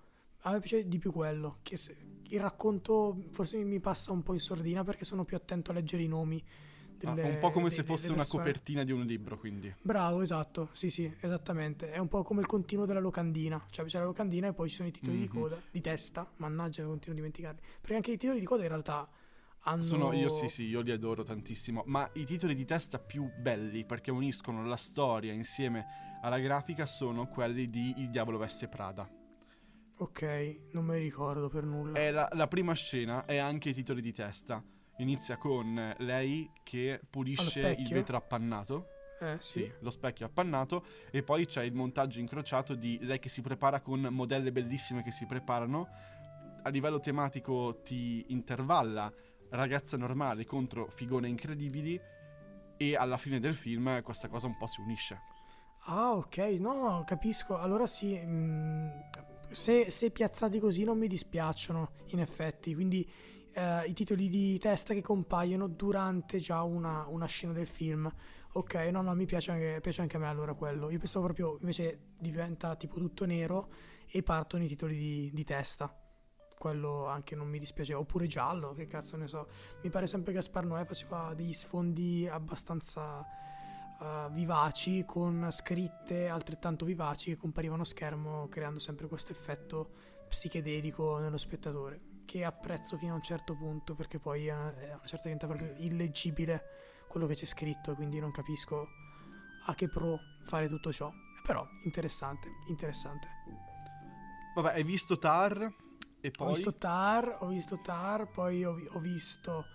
A 0.42 0.52
me 0.52 0.60
piace 0.60 0.88
di 0.88 0.98
più 0.98 1.12
quello. 1.12 1.58
Che 1.62 1.76
se- 1.76 1.96
il 2.28 2.40
racconto 2.40 3.24
forse 3.32 3.56
mi, 3.58 3.64
mi 3.64 3.80
passa 3.80 4.12
un 4.12 4.22
po' 4.22 4.32
in 4.32 4.40
sordina 4.40 4.84
perché 4.84 5.04
sono 5.04 5.24
più 5.24 5.36
attento 5.36 5.70
a 5.70 5.74
leggere 5.74 6.02
i 6.02 6.08
nomi. 6.08 6.42
Ah, 7.10 7.14
delle- 7.14 7.28
un 7.28 7.38
po' 7.38 7.50
come 7.50 7.68
de- 7.68 7.74
se 7.74 7.82
fosse 7.84 8.12
una 8.12 8.26
copertina 8.26 8.84
di 8.84 8.92
un 8.92 9.02
libro, 9.04 9.38
quindi. 9.38 9.74
Bravo, 9.82 10.20
esatto, 10.20 10.68
sì 10.72 10.90
sì, 10.90 11.12
esattamente. 11.20 11.90
È 11.90 11.98
un 11.98 12.08
po' 12.08 12.22
come 12.22 12.40
il 12.40 12.46
continuo 12.46 12.84
della 12.86 13.00
locandina. 13.00 13.64
Cioè 13.70 13.84
c'è 13.86 13.98
la 13.98 14.04
locandina 14.04 14.48
e 14.48 14.52
poi 14.52 14.68
ci 14.68 14.76
sono 14.76 14.88
i 14.88 14.92
titoli 14.92 15.18
di 15.18 15.24
Mhm. 15.24 15.30
coda, 15.40 15.60
di 15.70 15.80
testa. 15.80 16.30
Mannaggia, 16.36 16.84
continuo 16.84 17.12
a 17.12 17.16
dimenticarli. 17.16 17.60
Perché 17.80 17.94
anche 17.94 18.12
i 18.12 18.16
titoli 18.16 18.40
di 18.40 18.46
coda 18.46 18.62
in 18.62 18.68
realtà 18.68 19.08
hanno... 19.64 19.82
Sono, 19.82 20.12
io 20.12 20.28
sì, 20.28 20.48
sì, 20.48 20.64
io 20.64 20.80
li 20.80 20.90
adoro 20.90 21.22
tantissimo. 21.22 21.82
Ma 21.86 22.08
i 22.14 22.24
titoli 22.24 22.54
di 22.54 22.64
testa 22.64 22.98
più 22.98 23.30
belli, 23.38 23.84
perché 23.84 24.10
uniscono 24.10 24.64
la 24.64 24.76
storia 24.76 25.32
insieme 25.32 25.86
alla 26.22 26.38
grafica, 26.38 26.86
sono 26.86 27.26
quelli 27.26 27.68
di 27.70 27.94
Il 27.98 28.10
diavolo 28.10 28.38
veste 28.38 28.68
Prada. 28.68 29.08
Ok, 29.98 30.56
non 30.72 30.84
me 30.84 30.96
li 30.98 31.04
ricordo 31.04 31.48
per 31.48 31.64
nulla. 31.64 31.96
È 31.98 32.10
la, 32.10 32.28
la 32.32 32.48
prima 32.48 32.72
scena 32.74 33.24
è 33.24 33.36
anche 33.36 33.68
i 33.68 33.74
titoli 33.74 34.00
di 34.02 34.12
testa. 34.12 34.62
Inizia 34.98 35.36
con 35.36 35.94
lei 35.98 36.50
che 36.62 37.00
pulisce 37.08 37.76
il 37.78 37.88
vetro 37.88 38.16
appannato. 38.16 38.88
Eh 39.20 39.36
sì. 39.38 39.60
Sì, 39.60 39.72
lo 39.80 39.90
specchio 39.90 40.26
appannato. 40.26 40.84
E 41.10 41.22
poi 41.22 41.46
c'è 41.46 41.62
il 41.62 41.72
montaggio 41.72 42.20
incrociato 42.20 42.74
di 42.74 42.98
lei 43.02 43.18
che 43.18 43.28
si 43.28 43.40
prepara 43.40 43.80
con 43.80 44.00
modelle 44.10 44.52
bellissime 44.52 45.02
che 45.02 45.12
si 45.12 45.26
preparano. 45.26 45.88
A 46.62 46.68
livello 46.68 47.00
tematico 47.00 47.80
ti 47.82 48.24
intervalla 48.28 49.12
ragazza 49.50 49.96
normale 49.96 50.44
contro 50.44 50.88
figone 50.90 51.28
incredibili. 51.28 52.00
E 52.76 52.96
alla 52.96 53.16
fine 53.16 53.38
del 53.38 53.54
film 53.54 54.02
questa 54.02 54.28
cosa 54.28 54.46
un 54.46 54.56
po' 54.56 54.66
si 54.66 54.80
unisce. 54.80 55.20
Ah, 55.84 56.12
ok, 56.12 56.36
no, 56.58 57.02
capisco. 57.06 57.58
Allora 57.58 57.86
sì, 57.86 58.16
mm, 58.16 58.88
se, 59.50 59.90
se 59.90 60.10
piazzati 60.10 60.58
così 60.58 60.84
non 60.84 60.98
mi 60.98 61.06
dispiacciono, 61.06 61.92
in 62.08 62.20
effetti. 62.20 62.74
Quindi 62.74 63.08
eh, 63.52 63.86
i 63.86 63.92
titoli 63.92 64.28
di 64.28 64.58
testa 64.58 64.94
che 64.94 65.02
compaiono 65.02 65.66
durante 65.66 66.38
già 66.38 66.62
una, 66.62 67.06
una 67.08 67.26
scena 67.26 67.52
del 67.52 67.66
film. 67.66 68.10
Ok, 68.54 68.74
no, 68.90 69.02
no, 69.02 69.14
mi 69.14 69.26
piace 69.26 69.50
anche, 69.50 69.78
piace 69.80 70.02
anche 70.02 70.16
a 70.16 70.20
me 70.20 70.26
allora 70.26 70.54
quello. 70.54 70.90
Io 70.90 70.98
pensavo 70.98 71.24
proprio, 71.24 71.56
invece 71.60 72.12
diventa 72.18 72.76
tipo 72.76 72.98
tutto 72.98 73.24
nero 73.24 73.70
e 74.06 74.22
partono 74.22 74.64
i 74.64 74.68
titoli 74.68 74.96
di, 74.96 75.30
di 75.32 75.44
testa. 75.44 75.94
Quello 76.58 77.06
anche 77.06 77.34
non 77.34 77.48
mi 77.48 77.58
dispiaceva. 77.58 77.98
Oppure 77.98 78.26
giallo, 78.26 78.72
che 78.74 78.86
cazzo 78.86 79.16
ne 79.16 79.26
so. 79.26 79.48
Mi 79.82 79.90
pare 79.90 80.06
sempre 80.06 80.32
Gaspar 80.32 80.64
Noè 80.64 80.84
faceva 80.84 81.32
degli 81.34 81.52
sfondi 81.52 82.28
abbastanza 82.28 83.26
uh, 83.98 84.30
vivaci 84.30 85.04
con 85.04 85.48
scritte 85.50 86.28
altrettanto 86.28 86.84
vivaci 86.84 87.30
che 87.30 87.36
comparivano 87.36 87.82
a 87.82 87.86
schermo 87.86 88.48
creando 88.48 88.78
sempre 88.78 89.06
questo 89.06 89.32
effetto 89.32 89.90
psichedelico 90.28 91.18
nello 91.18 91.36
spettatore 91.36 92.11
che 92.32 92.44
apprezzo 92.44 92.96
fino 92.96 93.12
a 93.12 93.16
un 93.16 93.22
certo 93.22 93.54
punto 93.54 93.94
perché 93.94 94.18
poi 94.18 94.48
a 94.48 94.56
una 94.56 95.00
certa 95.04 95.24
diventa 95.24 95.46
proprio 95.46 95.74
illeggibile 95.76 96.64
quello 97.06 97.26
che 97.26 97.34
c'è 97.34 97.44
scritto 97.44 97.94
quindi 97.94 98.20
non 98.20 98.30
capisco 98.30 98.88
a 99.66 99.74
che 99.74 99.86
pro 99.90 100.18
fare 100.40 100.66
tutto 100.66 100.90
ciò. 100.90 101.12
Però 101.42 101.62
interessante 101.84 102.48
interessante. 102.68 103.28
Vabbè 104.54 104.72
hai 104.72 104.82
visto 104.82 105.18
Tar? 105.18 105.74
E 106.22 106.30
poi? 106.30 106.46
ho 106.46 106.54
visto 106.54 106.74
Tar 106.74 107.36
ho 107.40 107.48
visto 107.48 107.80
Tar 107.82 108.30
poi 108.30 108.64
ho, 108.64 108.76
ho 108.92 108.98
visto 108.98 109.66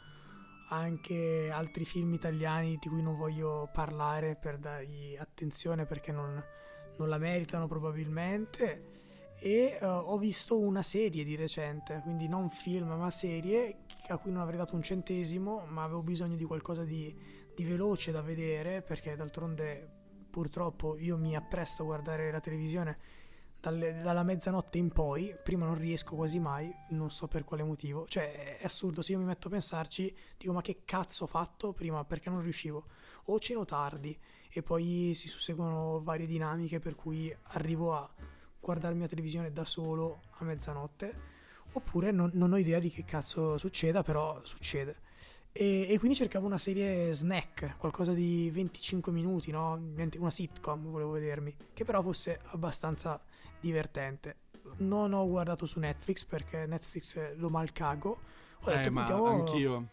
anche 0.70 1.52
altri 1.52 1.86
film 1.86 2.12
italiani 2.14 2.78
di 2.80 2.90
cui 2.90 3.04
non 3.04 3.16
voglio 3.16 3.70
parlare 3.72 4.36
per 4.36 4.58
dargli 4.58 5.16
attenzione 5.16 5.86
perché 5.86 6.12
non, 6.12 6.44
non 6.98 7.08
la 7.08 7.20
meritano 7.20 7.68
probabilmente 7.68 8.97
e 9.39 9.77
uh, 9.82 9.86
ho 9.86 10.17
visto 10.17 10.60
una 10.60 10.82
serie 10.82 11.24
di 11.24 11.36
recente, 11.36 12.01
quindi 12.03 12.27
non 12.27 12.50
film 12.50 12.89
ma 12.94 13.10
serie 13.12 13.86
a 14.10 14.17
cui 14.17 14.32
non 14.32 14.41
avrei 14.41 14.58
dato 14.58 14.75
un 14.75 14.82
centesimo 14.82 15.65
ma 15.67 15.84
avevo 15.84 16.01
bisogno 16.01 16.36
di 16.36 16.46
qualcosa 16.46 16.84
di, 16.84 17.15
di 17.53 17.63
veloce 17.63 18.12
da 18.12 18.22
vedere 18.22 18.82
perché 18.82 19.15
d'altronde 19.15 19.96
purtroppo 20.29 20.98
io 20.98 21.17
mi 21.17 21.36
appresto 21.36 21.84
a 21.84 21.86
guardare 21.86 22.32
la 22.32 22.39
televisione 22.39 22.98
dalle, 23.60 24.01
dalla 24.01 24.24
mezzanotte 24.24 24.77
in 24.77 24.91
poi, 24.91 25.36
prima 25.44 25.65
non 25.65 25.75
riesco 25.75 26.15
quasi 26.15 26.39
mai, 26.39 26.74
non 26.89 27.10
so 27.10 27.27
per 27.27 27.44
quale 27.44 27.63
motivo, 27.63 28.06
cioè 28.08 28.58
è 28.60 28.65
assurdo, 28.65 29.01
se 29.01 29.13
io 29.13 29.20
mi 29.20 29.25
metto 29.25 29.48
a 29.48 29.51
pensarci, 29.51 30.15
dico 30.38 30.53
ma 30.53 30.62
che 30.62 30.82
cazzo 30.86 31.24
ho 31.24 31.27
fatto 31.27 31.74
prima? 31.74 32.03
Perché 32.06 32.29
non 32.29 32.41
riuscivo, 32.41 32.86
o 33.25 33.39
ceno 33.39 33.65
tardi 33.65 34.17
e 34.50 34.63
poi 34.63 35.12
si 35.13 35.27
susseguono 35.27 36.01
varie 36.01 36.25
dinamiche 36.25 36.79
per 36.79 36.96
cui 36.96 37.36
arrivo 37.50 37.94
a 37.94 38.10
guardarmi 38.67 39.00
la 39.00 39.07
televisione 39.07 39.53
da 39.53 39.63
solo 39.63 40.24
a 40.39 40.43
mezzanotte, 40.43 41.13
oppure 41.71 42.12
non, 42.12 42.31
non 42.33 42.51
ho 42.51 42.57
idea 42.57 42.79
di 42.79 42.89
che 42.89 43.05
cazzo 43.05 43.57
succeda, 43.57 44.03
però 44.03 44.41
succede. 44.43 45.05
E, 45.53 45.88
e, 45.89 45.97
quindi 45.97 46.17
cercavo 46.17 46.45
una 46.45 46.57
serie 46.57 47.13
snack, 47.13 47.77
qualcosa 47.77 48.12
di 48.12 48.51
25 48.51 49.12
minuti, 49.13 49.51
no? 49.51 49.81
una 50.17 50.29
sitcom 50.29 50.91
volevo 50.91 51.12
vedermi, 51.12 51.55
che 51.74 51.86
però 51.86 52.01
fosse 52.01 52.41
abbastanza 52.47 53.21
divertente. 53.62 54.36
Non 54.79 55.13
ho 55.13 55.25
guardato 55.27 55.65
su 55.65 55.79
Netflix 55.79 56.25
perché 56.25 56.65
Netflix 56.65 57.36
lo 57.38 57.50
malcago. 57.50 58.19
Ho 58.63 58.69
detto, 58.69 58.89
eh, 58.89 58.91
puntiamo, 58.91 59.25
anch'io. 59.27 59.88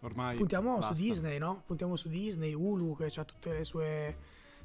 Ormai 0.00 0.36
puntiamo 0.36 0.74
basta. 0.74 0.94
su 0.94 1.00
Disney, 1.00 1.38
no? 1.38 1.62
Puntiamo 1.64 1.94
su 1.94 2.08
Disney, 2.08 2.54
Hulu 2.54 2.96
che 2.96 3.04
ha 3.14 3.24
tutte 3.24 3.52
le 3.52 3.64
sue 3.64 4.16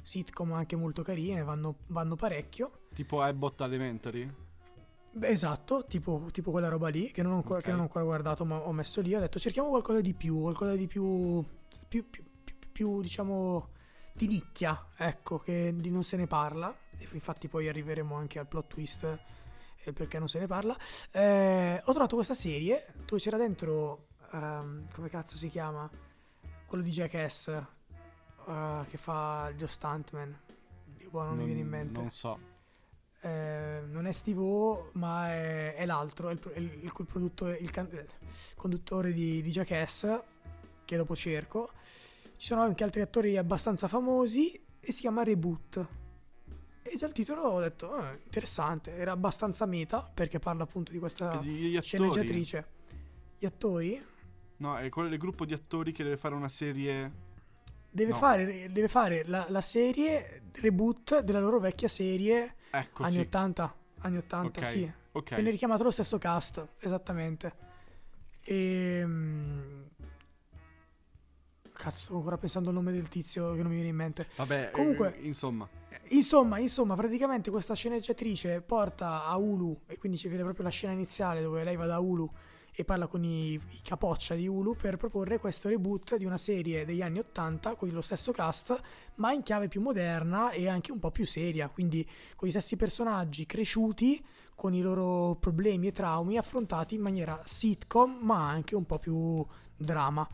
sitcom 0.06 0.52
anche 0.52 0.76
molto 0.76 1.02
carine, 1.02 1.42
vanno, 1.42 1.78
vanno 1.88 2.14
parecchio. 2.14 2.82
Tipo 2.94 3.20
Abbott 3.22 3.60
Elementary? 3.60 4.32
Beh, 5.10 5.28
esatto, 5.28 5.84
tipo, 5.86 6.28
tipo, 6.30 6.52
quella 6.52 6.68
roba 6.68 6.88
lì 6.88 7.10
che 7.10 7.22
non, 7.22 7.32
ancora, 7.32 7.58
okay. 7.58 7.64
che 7.64 7.70
non, 7.72 7.80
ho 7.80 7.82
ancora 7.84 8.04
guardato 8.04 8.44
ma 8.44 8.56
ho 8.56 8.72
messo 8.72 9.00
lì. 9.00 9.16
Ho 9.16 9.20
detto 9.20 9.40
cerchiamo 9.40 9.68
qualcosa 9.68 10.00
di 10.00 10.14
più, 10.14 10.40
qualcosa 10.42 10.76
di 10.76 10.86
più, 10.86 11.44
più, 11.88 12.08
più, 12.08 12.24
più 12.70 13.00
diciamo, 13.02 13.70
di 14.12 14.28
nicchia, 14.28 14.90
ecco, 14.96 15.40
che 15.40 15.74
non 15.76 16.04
se 16.04 16.16
ne 16.16 16.28
parla 16.28 16.72
e 16.98 17.08
infatti 17.12 17.48
poi 17.48 17.66
arriveremo 17.66 18.14
anche 18.14 18.38
al 18.38 18.46
plot 18.46 18.66
twist 18.68 19.18
e 19.82 19.92
perché 19.92 20.20
non 20.20 20.28
se 20.28 20.38
ne 20.38 20.46
parla. 20.46 20.76
Eh, 21.10 21.80
ho 21.84 21.90
trovato 21.90 22.14
questa 22.14 22.34
serie 22.34 22.86
dove 23.04 23.20
c'era 23.20 23.38
dentro, 23.38 24.06
um, 24.30 24.84
come 24.92 25.08
cazzo 25.08 25.36
si 25.36 25.48
chiama? 25.48 25.90
Quello 26.64 26.84
di 26.84 26.90
Jackass 26.90 27.74
uh, 28.46 28.84
che 28.88 28.96
fa 28.96 29.52
lo 29.56 29.66
stuntman. 29.66 30.38
Boh, 31.10 31.22
non, 31.22 31.28
non, 31.28 31.38
mi 31.38 31.44
viene 31.44 31.60
in 31.60 31.68
mente. 31.68 32.00
Non 32.00 32.10
so. 32.10 32.38
Eh, 33.20 33.80
non 33.86 34.06
è 34.06 34.12
Steve 34.12 34.40
O, 34.40 34.90
ma 34.94 35.32
è, 35.32 35.74
è 35.74 35.86
l'altro, 35.86 36.28
è 36.28 36.32
il, 36.32 36.40
il, 36.56 36.62
il, 36.82 36.92
il, 36.92 37.56
il 37.60 37.70
can- 37.70 38.06
conduttore 38.56 39.12
di, 39.12 39.40
di 39.40 39.50
Jackass, 39.50 40.20
che 40.84 40.96
dopo 40.96 41.16
cerco. 41.16 41.70
Ci 42.36 42.46
sono 42.48 42.62
anche 42.62 42.84
altri 42.84 43.00
attori 43.00 43.36
abbastanza 43.36 43.88
famosi 43.88 44.52
e 44.78 44.92
si 44.92 45.00
chiama 45.00 45.22
Reboot. 45.22 45.86
E 46.82 46.96
già 46.96 47.06
il 47.06 47.12
titolo 47.12 47.42
ho 47.42 47.60
detto, 47.60 47.86
oh, 47.86 48.12
interessante, 48.24 48.92
era 48.92 49.12
abbastanza 49.12 49.64
meta 49.66 50.02
perché 50.02 50.38
parla 50.38 50.64
appunto 50.64 50.92
di 50.92 50.98
questa 50.98 51.40
gli 51.42 51.80
sceneggiatrice. 51.80 52.68
Gli 53.38 53.46
attori? 53.46 54.00
No, 54.58 54.76
è 54.76 54.88
quello 54.88 55.08
del 55.08 55.18
gruppo 55.18 55.44
di 55.44 55.54
attori 55.54 55.92
che 55.92 56.04
deve 56.04 56.16
fare 56.16 56.34
una 56.34 56.48
serie... 56.48 57.24
Deve 57.96 58.10
no. 58.10 58.18
fare, 58.18 58.70
deve 58.70 58.88
fare 58.88 59.24
la, 59.24 59.46
la, 59.48 59.62
serie 59.62 60.42
reboot 60.60 61.20
della 61.20 61.40
loro 61.40 61.58
vecchia 61.58 61.88
serie 61.88 62.56
ecco, 62.70 63.04
anni 63.04 63.12
sì. 63.12 63.20
80. 63.20 63.74
Anni 64.00 64.16
80, 64.18 64.60
okay. 64.60 64.70
sì. 64.70 64.92
Okay. 65.12 65.36
Viene 65.36 65.50
richiamato 65.50 65.82
lo 65.82 65.90
stesso 65.90 66.18
cast, 66.18 66.62
esattamente. 66.80 67.54
E... 68.42 68.98
Ehm, 69.00 69.88
cazzo, 71.72 71.96
sto 71.96 72.16
ancora 72.16 72.36
pensando 72.36 72.68
al 72.68 72.74
nome 72.74 72.92
del 72.92 73.08
tizio 73.08 73.54
che 73.54 73.62
non 73.62 73.68
mi 73.68 73.76
viene 73.76 73.88
in 73.88 73.96
mente. 73.96 74.28
Vabbè, 74.36 74.72
comunque, 74.72 75.16
eh, 75.16 75.26
insomma. 75.26 75.66
Insomma, 76.08 76.58
insomma, 76.58 76.96
praticamente 76.96 77.50
questa 77.50 77.72
sceneggiatrice 77.72 78.60
porta 78.60 79.24
a 79.24 79.34
Hulu, 79.36 79.84
e 79.86 79.96
quindi 79.96 80.18
ci 80.18 80.28
vede 80.28 80.42
proprio 80.42 80.64
la 80.64 80.70
scena 80.70 80.92
iniziale 80.92 81.40
dove 81.40 81.64
lei 81.64 81.76
va 81.76 81.86
da 81.86 81.98
Hulu 81.98 82.30
e 82.78 82.84
parla 82.84 83.06
con 83.06 83.24
i, 83.24 83.54
i 83.54 83.80
capoccia 83.82 84.34
di 84.34 84.46
Hulu 84.46 84.76
per 84.76 84.98
proporre 84.98 85.38
questo 85.38 85.70
reboot 85.70 86.16
di 86.16 86.26
una 86.26 86.36
serie 86.36 86.84
degli 86.84 87.00
anni 87.00 87.20
80 87.20 87.74
con 87.74 87.88
lo 87.88 88.02
stesso 88.02 88.32
cast, 88.32 88.78
ma 89.14 89.32
in 89.32 89.42
chiave 89.42 89.66
più 89.66 89.80
moderna 89.80 90.50
e 90.50 90.68
anche 90.68 90.92
un 90.92 90.98
po' 90.98 91.10
più 91.10 91.24
seria, 91.24 91.70
quindi 91.70 92.06
con 92.36 92.46
gli 92.46 92.50
stessi 92.50 92.76
personaggi 92.76 93.46
cresciuti, 93.46 94.22
con 94.54 94.74
i 94.74 94.82
loro 94.82 95.36
problemi 95.36 95.86
e 95.86 95.92
traumi 95.92 96.36
affrontati 96.36 96.96
in 96.96 97.00
maniera 97.00 97.40
sitcom, 97.42 98.18
ma 98.20 98.46
anche 98.46 98.76
un 98.76 98.84
po' 98.84 98.98
più 98.98 99.42
drama. 99.74 100.28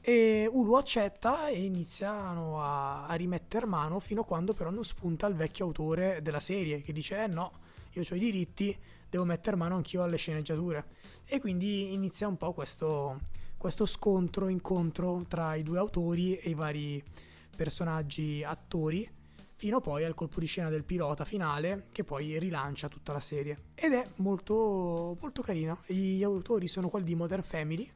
E 0.00 0.48
Ulu 0.50 0.74
accetta 0.74 1.46
e 1.46 1.64
iniziano 1.64 2.60
a, 2.60 3.06
a 3.06 3.14
rimettere 3.14 3.64
mano 3.64 4.00
fino 4.00 4.22
a 4.22 4.24
quando 4.24 4.54
però 4.54 4.70
non 4.70 4.84
spunta 4.84 5.28
il 5.28 5.36
vecchio 5.36 5.66
autore 5.66 6.20
della 6.20 6.40
serie 6.40 6.80
che 6.80 6.92
dice 6.92 7.22
eh 7.22 7.26
no, 7.28 7.52
io 7.92 8.02
ho 8.08 8.14
i 8.14 8.18
diritti, 8.18 8.76
devo 9.16 9.24
mettere 9.24 9.56
mano 9.56 9.76
anch'io 9.76 10.02
alle 10.02 10.16
sceneggiature. 10.16 10.84
E 11.24 11.40
quindi 11.40 11.94
inizia 11.94 12.28
un 12.28 12.36
po' 12.36 12.52
questo, 12.52 13.20
questo 13.56 13.86
scontro, 13.86 14.48
incontro 14.48 15.24
tra 15.26 15.54
i 15.54 15.62
due 15.62 15.78
autori 15.78 16.36
e 16.36 16.50
i 16.50 16.54
vari 16.54 17.02
personaggi 17.56 18.44
attori 18.44 19.08
fino 19.58 19.80
poi 19.80 20.04
al 20.04 20.12
colpo 20.12 20.38
di 20.38 20.44
scena 20.44 20.68
del 20.68 20.84
pilota 20.84 21.24
finale 21.24 21.86
che 21.90 22.04
poi 22.04 22.38
rilancia 22.38 22.88
tutta 22.88 23.14
la 23.14 23.20
serie. 23.20 23.70
Ed 23.74 23.92
è 23.92 24.06
molto 24.16 25.16
molto 25.18 25.40
carino 25.40 25.80
gli 25.86 26.22
autori 26.22 26.68
sono 26.68 26.90
quelli 26.90 27.06
di 27.06 27.14
Modern 27.14 27.42
Family 27.42 27.90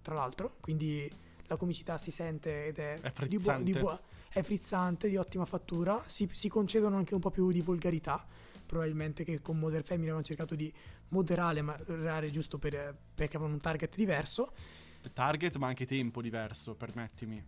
tra 0.00 0.14
l'altro 0.14 0.56
quindi 0.60 1.10
la 1.46 1.56
comicità 1.56 1.98
si 1.98 2.10
sente 2.10 2.66
ed 2.66 2.78
è, 2.78 2.98
è 2.98 3.26
di, 3.26 3.38
buo- 3.38 3.62
di 3.62 3.72
buo- 3.74 4.00
è 4.30 4.42
frizzante, 4.42 5.08
di 5.08 5.16
ottima 5.16 5.44
fattura, 5.44 6.02
si, 6.06 6.28
si, 6.32 6.48
concedono 6.48 6.96
anche 6.96 7.14
un 7.14 7.20
po' 7.20 7.30
più 7.30 7.52
di 7.52 7.60
volgarità, 7.60 8.26
probabilmente 8.74 9.22
che 9.22 9.40
con 9.40 9.56
Modern 9.56 9.84
Family 9.84 10.10
hanno 10.10 10.22
cercato 10.22 10.56
di 10.56 10.72
moderare, 11.10 11.62
moderare 11.62 12.28
giusto 12.28 12.58
per, 12.58 12.72
perché 13.14 13.36
avevano 13.36 13.54
un 13.54 13.60
target 13.60 13.94
diverso. 13.94 14.52
Target 15.12 15.56
ma 15.56 15.68
anche 15.68 15.86
tempo 15.86 16.20
diverso, 16.20 16.74
permettimi. 16.74 17.42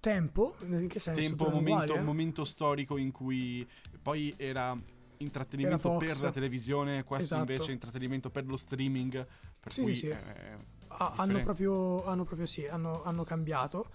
Tempo? 0.00 0.56
In 0.62 0.88
che 0.88 0.98
senso? 0.98 1.20
Tempo, 1.20 1.44
momento, 1.44 1.70
uguali, 1.70 1.92
eh? 1.92 2.02
momento 2.02 2.44
storico 2.44 2.96
in 2.96 3.12
cui 3.12 3.64
poi 4.02 4.34
era 4.36 4.76
intrattenimento 5.18 5.96
per 5.96 6.20
la 6.20 6.32
televisione, 6.32 7.04
questo 7.04 7.34
esatto. 7.34 7.50
invece 7.52 7.70
è 7.70 7.74
intrattenimento 7.74 8.30
per 8.30 8.44
lo 8.44 8.56
streaming, 8.56 9.26
per 9.60 9.72
sì, 9.72 9.82
cui... 9.82 9.94
Sì, 9.94 10.00
sì. 10.00 10.08
Eh, 10.08 10.76
Ah, 11.00 11.12
hanno, 11.16 11.42
proprio, 11.42 12.04
hanno 12.06 12.24
proprio 12.24 12.46
sì, 12.46 12.66
hanno, 12.66 13.02
hanno 13.04 13.22
cambiato. 13.22 13.87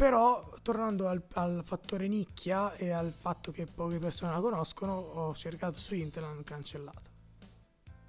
Però 0.00 0.48
tornando 0.62 1.08
al, 1.08 1.22
al, 1.34 1.60
fattore 1.62 2.08
nicchia 2.08 2.72
e 2.72 2.90
al 2.90 3.12
fatto 3.12 3.52
che 3.52 3.66
poche 3.66 3.98
persone 3.98 4.32
la 4.32 4.40
conoscono, 4.40 4.94
ho 4.94 5.34
cercato 5.34 5.76
su 5.76 5.94
internet 5.94 6.16
e 6.16 6.20
l'hanno 6.20 6.42
cancellata. 6.42 7.10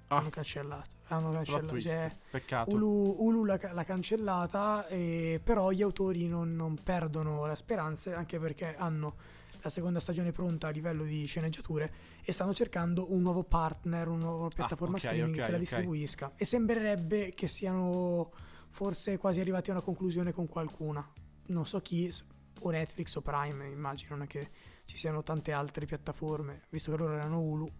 Ah. 0.06 0.16
Hanno 0.16 0.30
cancellato. 0.30 0.96
Hanno 1.08 1.32
cancellato. 1.32 1.78
Cioè, 1.78 2.10
Peccato. 2.30 2.70
Ulu, 2.70 3.16
Ulu 3.18 3.44
l'ha, 3.44 3.60
l'ha, 3.74 3.84
cancellata, 3.84 4.86
e, 4.86 5.38
però 5.44 5.70
gli 5.70 5.82
autori 5.82 6.28
non, 6.28 6.56
non 6.56 6.78
perdono 6.82 7.44
la 7.44 7.54
speranza, 7.54 8.16
anche 8.16 8.38
perché 8.38 8.74
hanno 8.74 9.14
la 9.60 9.68
seconda 9.68 10.00
stagione 10.00 10.32
pronta 10.32 10.68
a 10.68 10.70
livello 10.70 11.04
di 11.04 11.26
sceneggiature 11.26 11.92
e 12.24 12.32
stanno 12.32 12.54
cercando 12.54 13.12
un 13.12 13.20
nuovo 13.20 13.44
partner, 13.44 14.08
una 14.08 14.24
nuova 14.24 14.48
piattaforma 14.48 14.94
ah, 14.94 14.98
okay, 14.98 15.10
streaming 15.10 15.34
okay, 15.34 15.44
che 15.44 15.50
la 15.50 15.58
okay. 15.58 15.68
distribuisca. 15.68 16.32
E 16.36 16.46
sembrerebbe 16.46 17.34
che 17.34 17.48
siano 17.48 18.30
forse 18.70 19.18
quasi 19.18 19.40
arrivati 19.40 19.68
a 19.68 19.74
una 19.74 19.82
conclusione 19.82 20.32
con 20.32 20.46
qualcuna. 20.48 21.06
Non 21.52 21.66
so 21.66 21.80
chi, 21.80 22.12
o 22.60 22.70
Netflix 22.70 23.14
o 23.16 23.20
Prime, 23.20 23.68
immagino, 23.68 24.16
non 24.16 24.24
è 24.24 24.26
che 24.26 24.48
ci 24.84 24.96
siano 24.96 25.22
tante 25.22 25.52
altre 25.52 25.86
piattaforme, 25.86 26.62
visto 26.70 26.90
che 26.90 26.96
loro 26.96 27.14
erano 27.14 27.40
Hulu, 27.40 27.70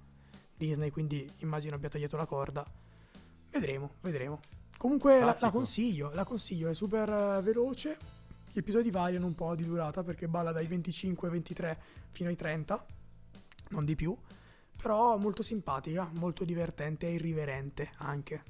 Disney, 0.57 0.91
quindi 0.91 1.29
immagino 1.39 1.75
abbia 1.75 1.89
tagliato 1.89 2.17
la 2.17 2.27
corda. 2.27 2.65
Vedremo, 3.51 3.95
vedremo. 4.01 4.41
Comunque 4.77 5.21
la, 5.21 5.37
la, 5.41 5.51
consiglio, 5.51 6.11
la 6.13 6.25
consiglio, 6.25 6.69
è 6.69 6.75
super 6.75 7.09
uh, 7.09 7.43
veloce. 7.43 7.97
Gli 8.51 8.59
episodi 8.59 8.91
variano 8.91 9.27
un 9.27 9.35
po' 9.35 9.55
di 9.55 9.65
durata 9.65 10.03
perché 10.03 10.29
balla 10.29 10.53
dai 10.53 10.67
25 10.67 11.29
23 11.31 11.81
fino 12.11 12.29
ai 12.29 12.37
30, 12.37 12.85
non 13.71 13.85
di 13.85 13.95
più. 13.95 14.17
Però 14.81 15.17
molto 15.17 15.43
simpatica, 15.43 16.09
molto 16.15 16.45
divertente 16.45 17.07
e 17.07 17.13
irriverente 17.13 17.93
anche. 17.99 18.43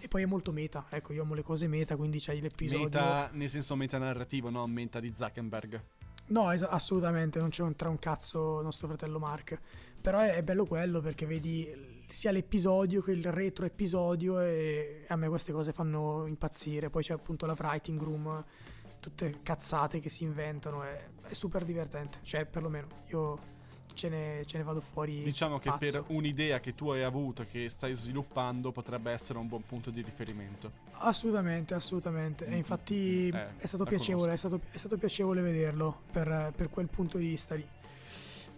E 0.00 0.08
poi 0.08 0.22
è 0.22 0.26
molto 0.26 0.52
meta, 0.52 0.86
ecco, 0.90 1.12
io 1.12 1.22
amo 1.22 1.34
le 1.34 1.42
cose 1.42 1.66
meta, 1.66 1.96
quindi 1.96 2.20
c'hai 2.20 2.40
l'episodio... 2.40 2.84
Meta 2.84 3.30
nel 3.32 3.48
senso 3.48 3.76
meta 3.76 3.98
narrativo, 3.98 4.50
no 4.50 4.66
meta 4.66 5.00
di 5.00 5.12
Zuckerberg. 5.16 5.82
No, 6.28 6.50
es- 6.50 6.62
assolutamente, 6.62 7.38
non 7.38 7.50
c'è 7.50 7.62
un, 7.62 7.76
tra 7.76 7.88
un 7.88 7.98
cazzo 7.98 8.60
nostro 8.60 8.88
fratello 8.88 9.18
Mark. 9.18 9.58
Però 10.00 10.18
è, 10.18 10.34
è, 10.34 10.42
bello 10.42 10.64
quello 10.64 11.00
perché 11.00 11.26
vedi 11.26 12.04
sia 12.08 12.30
l'episodio 12.30 13.02
che 13.02 13.12
il 13.12 13.30
retro 13.32 13.64
episodio 13.64 14.40
e 14.40 15.04
a 15.08 15.16
me 15.16 15.28
queste 15.28 15.52
cose 15.52 15.72
fanno 15.72 16.26
impazzire. 16.26 16.90
Poi 16.90 17.02
c'è 17.02 17.12
appunto 17.12 17.46
la 17.46 17.56
writing 17.58 18.00
room, 18.00 18.44
tutte 19.00 19.40
cazzate 19.42 20.00
che 20.00 20.08
si 20.08 20.24
inventano, 20.24 20.82
è, 20.82 21.08
è 21.22 21.32
super 21.32 21.64
divertente. 21.64 22.18
Cioè, 22.22 22.44
perlomeno 22.46 22.86
io 23.06 23.54
ce 23.96 24.08
ne, 24.08 24.42
ce 24.46 24.58
ne 24.58 24.62
vado 24.62 24.80
fuori. 24.80 25.22
Diciamo 25.22 25.58
che 25.58 25.70
pazzo. 25.70 25.78
per 25.78 26.04
un'idea 26.08 26.60
che 26.60 26.74
tu 26.74 26.90
hai 26.90 27.02
avuto, 27.02 27.44
che 27.50 27.68
stai 27.68 27.94
sviluppando, 27.94 28.70
potrebbe 28.70 29.10
essere 29.10 29.38
un 29.40 29.48
buon 29.48 29.64
punto 29.66 29.90
di 29.90 30.02
riferimento. 30.02 30.70
Assolutamente, 30.98 31.74
assolutamente. 31.74 32.46
E 32.46 32.56
infatti 32.56 33.28
eh, 33.28 33.56
è, 33.56 33.66
stato 33.66 33.84
piacevole, 33.84 34.32
è, 34.32 34.36
stato, 34.36 34.60
è 34.70 34.78
stato 34.78 34.96
piacevole 34.96 35.40
vederlo 35.40 36.02
per, 36.12 36.52
per 36.54 36.70
quel 36.70 36.88
punto 36.88 37.18
di 37.18 37.26
vista 37.26 37.54
lì. 37.54 37.66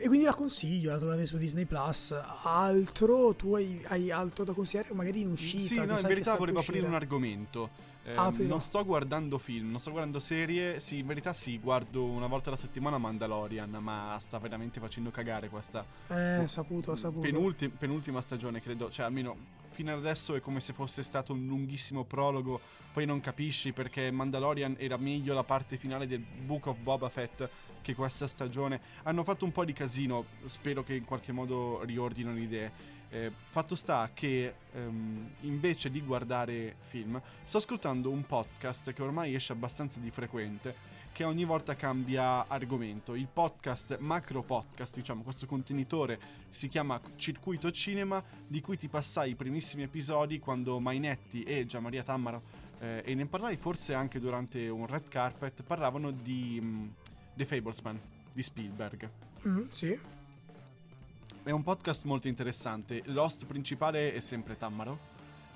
E 0.00 0.06
quindi 0.06 0.26
la 0.26 0.34
consiglio, 0.34 0.92
la 0.92 0.98
trovate 0.98 1.26
su 1.26 1.36
Disney 1.36 1.64
Plus. 1.64 2.12
Altro, 2.44 3.34
tu 3.34 3.56
hai, 3.56 3.82
hai 3.88 4.12
altro 4.12 4.44
da 4.44 4.52
consigliare? 4.52 4.94
Magari 4.94 5.22
in 5.22 5.32
uscita? 5.32 5.66
Sì, 5.66 5.74
no, 5.84 5.98
in 5.98 6.06
verità 6.06 6.36
volevo 6.36 6.60
aprire 6.60 6.86
un 6.86 6.94
argomento. 6.94 7.86
Eh, 8.04 8.14
ah, 8.14 8.32
non 8.36 8.62
sto 8.62 8.84
guardando 8.84 9.38
film, 9.38 9.70
non 9.72 9.80
sto 9.80 9.90
guardando 9.90 10.20
serie. 10.20 10.78
Sì, 10.78 10.98
in 10.98 11.06
verità 11.06 11.32
sì, 11.32 11.58
guardo 11.58 12.04
una 12.04 12.28
volta 12.28 12.48
alla 12.48 12.56
settimana 12.56 12.96
Mandalorian, 12.96 13.70
ma 13.80 14.16
sta 14.20 14.38
veramente 14.38 14.78
facendo 14.78 15.10
cagare 15.10 15.48
questa. 15.48 15.84
Eh, 16.06 16.44
saputo, 16.46 16.94
saputo. 16.94 17.20
Penulti- 17.20 17.68
penultima 17.68 18.20
stagione, 18.22 18.62
credo. 18.62 18.88
Cioè, 18.90 19.04
almeno 19.04 19.36
fino 19.66 19.92
ad 19.92 19.98
adesso 19.98 20.36
è 20.36 20.40
come 20.40 20.60
se 20.60 20.72
fosse 20.72 21.02
stato 21.02 21.32
un 21.32 21.44
lunghissimo 21.44 22.04
prologo. 22.04 22.60
Poi 22.92 23.04
non 23.04 23.20
capisci 23.20 23.72
perché 23.72 24.12
Mandalorian 24.12 24.76
era 24.78 24.96
meglio 24.96 25.34
la 25.34 25.44
parte 25.44 25.76
finale 25.76 26.06
del 26.06 26.20
Book 26.20 26.66
of 26.66 26.78
Boba 26.78 27.08
Fett 27.08 27.48
che 27.92 27.94
questa 27.94 28.26
stagione. 28.26 28.80
Hanno 29.04 29.24
fatto 29.24 29.44
un 29.44 29.52
po' 29.52 29.64
di 29.64 29.72
casino. 29.72 30.24
Spero 30.44 30.82
che 30.82 30.94
in 30.94 31.04
qualche 31.04 31.32
modo 31.32 31.82
riordino 31.84 32.32
le 32.32 32.40
idee. 32.40 32.96
Eh, 33.10 33.32
fatto 33.48 33.74
sta 33.74 34.10
che 34.12 34.52
um, 34.74 35.30
invece 35.40 35.90
di 35.90 36.02
guardare 36.02 36.76
film, 36.88 37.18
sto 37.42 37.56
ascoltando 37.56 38.10
un 38.10 38.26
podcast 38.26 38.92
che 38.92 39.02
ormai 39.02 39.34
esce 39.34 39.52
abbastanza 39.52 39.98
di 39.98 40.10
frequente, 40.10 40.74
che 41.12 41.24
ogni 41.24 41.44
volta 41.44 41.74
cambia 41.74 42.46
argomento. 42.46 43.14
Il 43.14 43.28
podcast, 43.32 43.96
macro 43.98 44.42
podcast, 44.42 44.94
diciamo, 44.94 45.22
questo 45.22 45.46
contenitore 45.46 46.20
si 46.50 46.68
chiama 46.68 47.00
Circuito 47.16 47.70
Cinema, 47.70 48.22
di 48.46 48.60
cui 48.60 48.76
ti 48.76 48.88
passai 48.88 49.30
i 49.30 49.34
primissimi 49.34 49.84
episodi 49.84 50.38
quando 50.38 50.78
Mainetti 50.78 51.44
e 51.44 51.64
Gianmaria 51.64 52.02
Tammaro, 52.02 52.42
eh, 52.80 53.02
e 53.06 53.14
ne 53.14 53.24
parlai 53.24 53.56
forse 53.56 53.94
anche 53.94 54.20
durante 54.20 54.68
un 54.68 54.86
red 54.86 55.08
carpet, 55.08 55.62
parlavano 55.62 56.10
di 56.10 56.60
um, 56.62 56.92
The 57.38 57.44
Fablesman 57.44 58.00
di 58.32 58.42
Spielberg. 58.42 59.08
Mm, 59.46 59.68
sì. 59.68 59.96
È 61.44 61.50
un 61.52 61.62
podcast 61.62 62.04
molto 62.04 62.26
interessante. 62.26 63.02
L'host 63.04 63.46
principale 63.46 64.12
è 64.12 64.18
sempre 64.18 64.56
Tammaro 64.56 64.98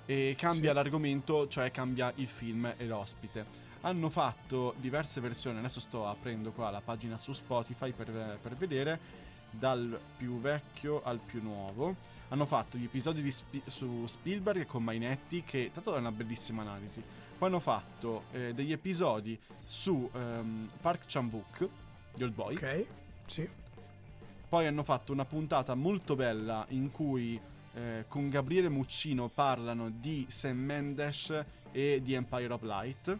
e 0.06 0.36
cambia 0.38 0.70
sì. 0.70 0.76
l'argomento, 0.76 1.48
cioè 1.48 1.72
cambia 1.72 2.12
il 2.14 2.28
film 2.28 2.72
e 2.76 2.86
l'ospite. 2.86 3.60
Hanno 3.80 4.10
fatto 4.10 4.74
diverse 4.78 5.20
versioni, 5.20 5.58
adesso 5.58 5.80
sto 5.80 6.06
aprendo 6.06 6.52
qua 6.52 6.70
la 6.70 6.80
pagina 6.80 7.18
su 7.18 7.32
Spotify 7.32 7.90
per, 7.90 8.38
per 8.40 8.54
vedere, 8.54 9.00
dal 9.52 9.98
più 10.16 10.40
vecchio 10.40 11.02
al 11.02 11.18
più 11.18 11.40
nuovo. 11.42 11.94
Hanno 12.28 12.46
fatto 12.46 12.76
gli 12.76 12.84
episodi 12.84 13.30
Sp- 13.30 13.68
su 13.68 14.06
Spielberg 14.06 14.66
con 14.66 14.82
Mainetti, 14.82 15.44
che 15.44 15.70
tanto 15.72 15.94
è 15.94 15.98
una 15.98 16.12
bellissima 16.12 16.62
analisi. 16.62 17.02
Poi 17.38 17.48
hanno 17.48 17.60
fatto 17.60 18.24
eh, 18.32 18.54
degli 18.54 18.72
episodi 18.72 19.38
su 19.64 20.08
um, 20.12 20.68
Park 20.80 21.04
Chan-wook, 21.06 21.68
di 22.14 22.22
Old 22.22 22.34
Boy. 22.34 22.54
Ok, 22.54 22.86
sì 23.26 23.48
poi 24.52 24.66
hanno 24.66 24.82
fatto 24.82 25.12
una 25.12 25.24
puntata 25.24 25.74
molto 25.74 26.14
bella 26.14 26.66
in 26.68 26.90
cui 26.90 27.40
eh, 27.72 28.04
con 28.06 28.28
Gabriele 28.28 28.68
Muccino 28.68 29.28
parlano 29.28 29.88
di 29.88 30.26
Sam 30.28 30.58
Mendes 30.58 31.42
e 31.70 32.02
di 32.04 32.12
Empire 32.12 32.52
of 32.52 32.60
Light. 32.60 33.18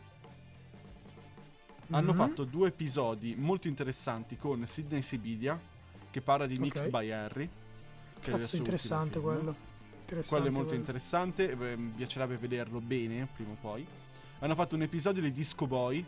Hanno 1.89 2.07
mm-hmm. 2.09 2.17
fatto 2.19 2.45
due 2.45 2.69
episodi 2.69 3.35
molto 3.35 3.67
interessanti 3.67 4.37
con 4.37 4.67
Sidney 4.67 5.01
Sibilia, 5.01 5.59
che 6.13 6.21
parla 6.21 6.47
di 6.47 6.55
okay. 6.55 6.65
Mix 6.65 6.89
by 6.89 7.11
Harry. 7.11 7.49
Che 8.21 8.31
Cazzo, 8.31 8.57
interessante 8.57 9.19
quello. 9.19 9.57
Interessante 10.03 10.29
quello 10.29 10.47
è 10.47 10.51
molto 10.51 10.69
quello. 10.69 10.81
interessante, 10.81 11.51
eh, 11.51 11.77
mi 11.77 11.93
piacerebbe 11.97 12.37
vederlo 12.37 12.81
bene 12.81 13.27
prima 13.35 13.53
o 13.53 13.57
poi. 13.61 13.85
Hanno 14.39 14.55
fatto 14.55 14.77
un 14.77 14.83
episodio 14.83 15.23
di 15.23 15.33
Disco 15.33 15.67
Boy, 15.67 16.05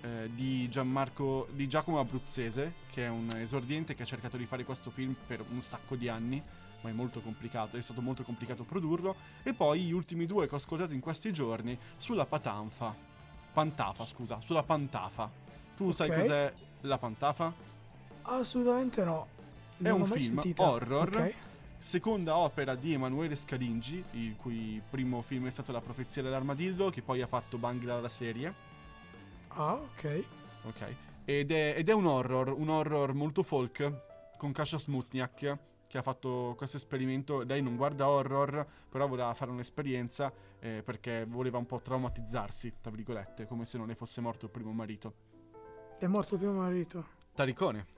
eh, 0.00 0.30
di 0.32 0.68
Gianmarco 0.68 1.48
di 1.50 1.68
Giacomo 1.68 1.98
Abruzzese, 1.98 2.74
che 2.90 3.04
è 3.04 3.08
un 3.08 3.28
esordiente 3.34 3.94
che 3.94 4.04
ha 4.04 4.06
cercato 4.06 4.36
di 4.36 4.46
fare 4.46 4.64
questo 4.64 4.90
film 4.90 5.14
per 5.26 5.44
un 5.50 5.60
sacco 5.60 5.96
di 5.96 6.08
anni, 6.08 6.40
ma 6.82 6.90
è 6.90 6.92
molto 6.92 7.20
complicato, 7.20 7.76
è 7.76 7.82
stato 7.82 8.00
molto 8.00 8.22
complicato 8.22 8.62
produrrlo. 8.62 9.16
E 9.42 9.52
poi 9.52 9.80
gli 9.82 9.92
ultimi 9.92 10.24
due 10.24 10.46
che 10.46 10.54
ho 10.54 10.58
ascoltato 10.58 10.94
in 10.94 11.00
questi 11.00 11.32
giorni 11.32 11.76
sulla 11.96 12.26
Patanfa. 12.26 12.94
Pantafa, 13.52 14.06
scusa, 14.06 14.38
sulla 14.40 14.62
Pantafa. 14.62 15.28
Tu 15.76 15.88
okay. 15.88 15.92
sai 15.92 16.08
cos'è 16.08 16.54
la 16.82 16.98
Pantafa? 16.98 17.52
Assolutamente 18.22 19.04
no. 19.04 19.36
È 19.80 19.90
un 19.90 20.04
film 20.06 20.40
sentita. 20.40 20.70
horror. 20.70 21.08
Okay. 21.08 21.34
Seconda 21.78 22.36
opera 22.36 22.74
di 22.74 22.92
Emanuele 22.92 23.36
Scalingi, 23.36 24.02
il 24.12 24.36
cui 24.36 24.82
primo 24.90 25.22
film 25.22 25.46
è 25.46 25.50
stato 25.50 25.70
La 25.70 25.80
profezia 25.80 26.22
dell'armadillo, 26.22 26.90
che 26.90 27.02
poi 27.02 27.22
ha 27.22 27.26
fatto 27.26 27.56
Bangla 27.56 28.00
la 28.00 28.08
serie 28.08 28.52
Ah, 29.58 29.74
ok. 29.74 30.24
Ok. 30.64 30.94
Ed 31.24 31.50
è, 31.50 31.74
ed 31.76 31.88
è 31.88 31.92
un 31.92 32.06
horror, 32.06 32.48
un 32.48 32.68
horror 32.68 33.12
molto 33.12 33.42
folk, 33.42 34.36
con 34.36 34.52
Kasia 34.52 34.78
Smutniak, 34.78 35.58
che 35.86 35.98
ha 35.98 36.02
fatto 36.02 36.54
questo 36.56 36.76
esperimento. 36.76 37.42
Lei 37.42 37.60
non 37.60 37.76
guarda 37.76 38.08
horror, 38.08 38.66
però 38.88 39.06
voleva 39.08 39.34
fare 39.34 39.50
un'esperienza 39.50 40.32
eh, 40.60 40.82
perché 40.84 41.24
voleva 41.26 41.58
un 41.58 41.66
po' 41.66 41.80
traumatizzarsi, 41.80 42.74
tra 42.80 42.90
virgolette, 42.90 43.46
come 43.46 43.64
se 43.64 43.78
non 43.78 43.88
le 43.88 43.94
fosse 43.94 44.20
morto 44.20 44.46
il 44.46 44.50
primo 44.52 44.72
marito. 44.72 45.14
È 45.98 46.06
morto 46.06 46.34
il 46.34 46.40
primo 46.40 46.54
marito? 46.54 47.06
Taricone. 47.34 47.96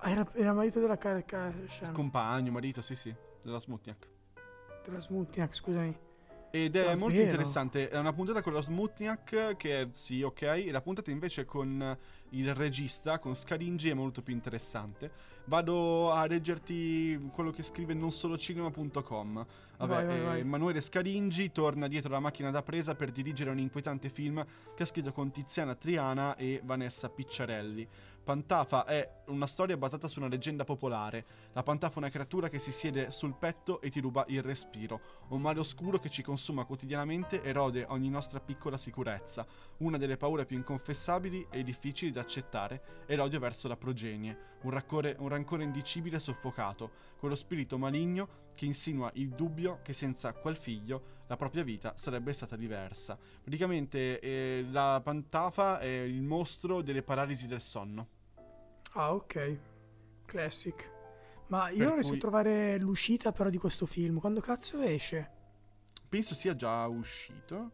Ah, 0.00 0.10
era, 0.10 0.28
era 0.34 0.52
marito 0.52 0.80
della 0.80 0.96
Kardashian. 0.96 1.92
Compagno, 1.92 2.52
marito, 2.52 2.82
sì, 2.82 2.94
sì, 2.94 3.14
della 3.42 3.58
Smutniak. 3.58 4.08
Della 4.84 5.00
Smutniak, 5.00 5.54
scusami. 5.54 5.98
Ed 6.50 6.76
è 6.76 6.80
Davvero? 6.80 6.98
molto 6.98 7.20
interessante. 7.20 7.88
È 7.88 7.98
una 7.98 8.12
puntata 8.12 8.40
con 8.40 8.52
lo 8.52 8.62
Smutniak, 8.62 9.56
che 9.56 9.80
è 9.80 9.88
sì, 9.92 10.22
ok. 10.22 10.42
E 10.42 10.70
la 10.70 10.80
puntata 10.80 11.10
invece 11.10 11.44
con 11.44 11.96
il 12.30 12.54
regista, 12.54 13.18
con 13.18 13.34
Scaringi, 13.34 13.90
è 13.90 13.94
molto 13.94 14.22
più 14.22 14.32
interessante. 14.32 15.10
Vado 15.48 16.10
a 16.12 16.26
leggerti 16.26 17.30
quello 17.32 17.50
che 17.50 17.62
scrive 17.62 17.94
non 17.94 18.12
solo 18.12 18.36
cinema.com. 18.36 19.46
Vabbè, 19.78 19.92
vai, 19.92 20.06
vai, 20.06 20.20
vai. 20.20 20.40
Emanuele 20.40 20.82
Scaringi 20.82 21.50
torna 21.52 21.88
dietro 21.88 22.12
la 22.12 22.20
macchina 22.20 22.50
da 22.50 22.62
presa 22.62 22.94
per 22.94 23.10
dirigere 23.10 23.48
un 23.48 23.58
inquietante 23.58 24.10
film 24.10 24.44
che 24.74 24.82
ha 24.82 24.86
scritto 24.86 25.10
con 25.10 25.30
Tiziana 25.30 25.74
Triana 25.74 26.36
e 26.36 26.60
Vanessa 26.62 27.08
Picciarelli. 27.08 27.88
Pantafa 28.28 28.84
è 28.84 29.22
una 29.28 29.46
storia 29.46 29.78
basata 29.78 30.06
su 30.06 30.18
una 30.18 30.28
leggenda 30.28 30.64
popolare. 30.64 31.24
La 31.54 31.62
Pantafa 31.62 31.94
è 31.94 31.98
una 31.98 32.10
creatura 32.10 32.50
che 32.50 32.58
si 32.58 32.72
siede 32.72 33.10
sul 33.10 33.34
petto 33.34 33.80
e 33.80 33.88
ti 33.88 34.00
ruba 34.00 34.26
il 34.28 34.42
respiro. 34.42 35.00
Un 35.28 35.40
male 35.40 35.60
oscuro 35.60 35.98
che 35.98 36.10
ci 36.10 36.20
consuma 36.22 36.66
quotidianamente 36.66 37.42
erode 37.42 37.86
ogni 37.88 38.10
nostra 38.10 38.38
piccola 38.38 38.76
sicurezza. 38.76 39.46
Una 39.78 39.96
delle 39.96 40.18
paure 40.18 40.44
più 40.44 40.58
inconfessabili 40.58 41.46
e 41.48 41.62
difficili 41.62 42.10
da 42.10 42.20
accettare 42.20 43.06
è 43.06 43.16
l'odio 43.16 43.38
verso 43.38 43.66
la 43.66 43.78
progenie. 43.78 44.56
Un, 44.62 44.70
raccore, 44.70 45.16
un 45.18 45.28
rancore 45.28 45.62
indicibile 45.62 46.16
e 46.16 46.20
soffocato. 46.20 46.90
Quello 47.18 47.34
spirito 47.34 47.78
maligno 47.78 48.46
che 48.54 48.64
insinua 48.64 49.10
il 49.14 49.28
dubbio 49.28 49.80
che 49.82 49.92
senza 49.92 50.32
quel 50.32 50.56
figlio 50.56 51.16
la 51.28 51.36
propria 51.36 51.62
vita 51.62 51.96
sarebbe 51.96 52.32
stata 52.32 52.56
diversa. 52.56 53.16
Praticamente 53.40 54.18
eh, 54.18 54.66
la 54.70 55.00
Pantafa 55.02 55.78
è 55.78 55.86
il 55.86 56.22
mostro 56.22 56.82
delle 56.82 57.02
paralisi 57.02 57.46
del 57.46 57.60
sonno. 57.60 58.08
Ah, 58.94 59.14
ok. 59.14 59.58
Classic. 60.24 60.90
Ma 61.48 61.68
io 61.70 61.78
per 61.78 61.86
non 61.86 61.94
riesco 61.94 62.08
cui... 62.08 62.16
a 62.16 62.20
trovare 62.20 62.78
l'uscita 62.78 63.32
però 63.32 63.50
di 63.50 63.58
questo 63.58 63.86
film. 63.86 64.18
Quando 64.18 64.40
cazzo 64.40 64.80
esce? 64.80 65.30
Penso 66.08 66.34
sia 66.34 66.54
già 66.54 66.86
uscito. 66.86 67.72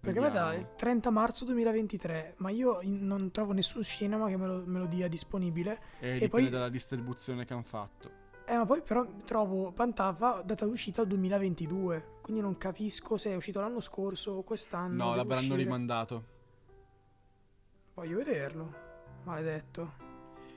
Perché 0.00 0.18
a 0.18 0.22
me 0.22 0.30
da 0.30 0.54
il 0.54 0.74
30 0.76 1.10
marzo 1.10 1.44
2023, 1.44 2.34
ma 2.38 2.50
io 2.50 2.80
non 2.84 3.30
trovo 3.30 3.52
nessun 3.52 3.82
cinema 3.82 4.28
che 4.28 4.36
me 4.38 4.46
lo, 4.46 4.62
me 4.64 4.78
lo 4.78 4.86
dia 4.86 5.08
disponibile. 5.08 5.78
E 6.00 6.08
E 6.08 6.12
dipende 6.14 6.28
poi- 6.28 6.48
dalla 6.48 6.68
distribuzione 6.70 7.44
che 7.44 7.52
hanno 7.52 7.62
fatto. 7.62 8.10
Eh, 8.46 8.56
ma 8.56 8.64
poi 8.66 8.82
però 8.82 9.06
trovo 9.24 9.70
Pantava 9.72 10.42
data 10.44 10.64
d'uscita 10.64 11.04
2022, 11.04 12.18
quindi 12.22 12.40
non 12.42 12.56
capisco 12.58 13.16
se 13.16 13.30
è 13.30 13.36
uscito 13.36 13.60
l'anno 13.60 13.80
scorso 13.80 14.32
o 14.32 14.42
quest'anno. 14.42 15.04
No, 15.04 15.14
l'avranno 15.14 15.40
uscire. 15.42 15.56
rimandato. 15.62 16.24
Voglio 17.94 18.16
vederlo, 18.16 18.74
maledetto. 19.24 20.08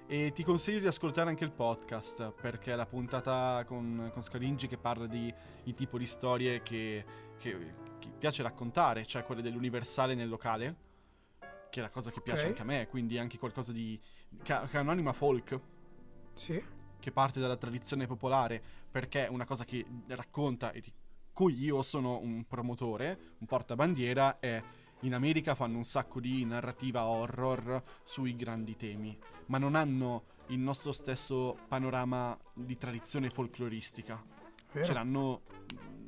E 0.08 0.32
ti 0.34 0.44
consiglio 0.44 0.80
di 0.80 0.88
ascoltare 0.88 1.30
anche 1.30 1.44
il 1.44 1.52
podcast, 1.52 2.32
perché 2.32 2.76
la 2.76 2.86
puntata 2.86 3.64
con, 3.66 4.10
con 4.14 4.22
Scaringi 4.22 4.68
che 4.68 4.78
parla 4.78 5.06
di 5.06 5.34
il 5.64 5.74
tipo 5.74 5.98
di 5.98 6.06
storie 6.06 6.62
che, 6.62 7.06
che- 7.38 7.74
che 8.04 8.18
piace 8.18 8.44
raccontare, 8.44 9.06
cioè 9.06 9.24
quelle 9.24 9.42
dell'universale 9.42 10.16
nel 10.16 10.28
locale, 10.30 10.76
che 11.70 11.80
è 11.80 11.82
la 11.84 11.90
cosa 11.90 12.12
che 12.12 12.22
piace 12.22 12.42
Ok. 12.44 12.48
anche 12.50 12.62
a 12.62 12.66
me, 12.66 12.88
quindi 12.88 13.18
anche 13.18 13.38
qualcosa 13.38 13.72
di... 13.72 14.00
che 14.42 14.54
ha, 14.54 14.68
un'anima 14.82 15.14
folk, 15.14 15.60
Sì. 16.34 16.62
che 17.00 17.12
parte 17.12 17.40
dalla 17.40 17.58
tradizione 17.58 18.06
popolare, 18.06 18.62
perché 18.92 19.26
è 19.26 19.30
una 19.30 19.46
cosa 19.46 19.64
che 19.66 19.86
racconta 20.08 20.72
e 20.72 20.82
di 20.82 20.92
cui 21.32 21.58
io 21.58 21.82
sono 21.82 22.20
un 22.20 22.46
promotore, 22.46 23.36
un 23.40 23.48
portabandiera, 23.48 24.40
è 24.40 24.62
in 25.00 25.14
America 25.14 25.56
fanno 25.56 25.78
un 25.78 25.84
sacco 25.84 26.20
di 26.20 26.46
narrativa 26.46 27.06
horror 27.06 27.82
sui 28.04 28.36
grandi 28.36 28.76
temi, 28.78 29.18
ma 29.48 29.58
non 29.58 29.76
hanno 29.76 30.26
il 30.48 30.60
nostro 30.60 30.92
stesso 30.92 31.58
panorama 31.68 32.38
di 32.54 32.78
tradizione 32.78 33.30
folcloristica. 33.30 34.24
Vero? 34.72 34.86
Ce 34.86 34.94
l'hanno, 34.94 35.42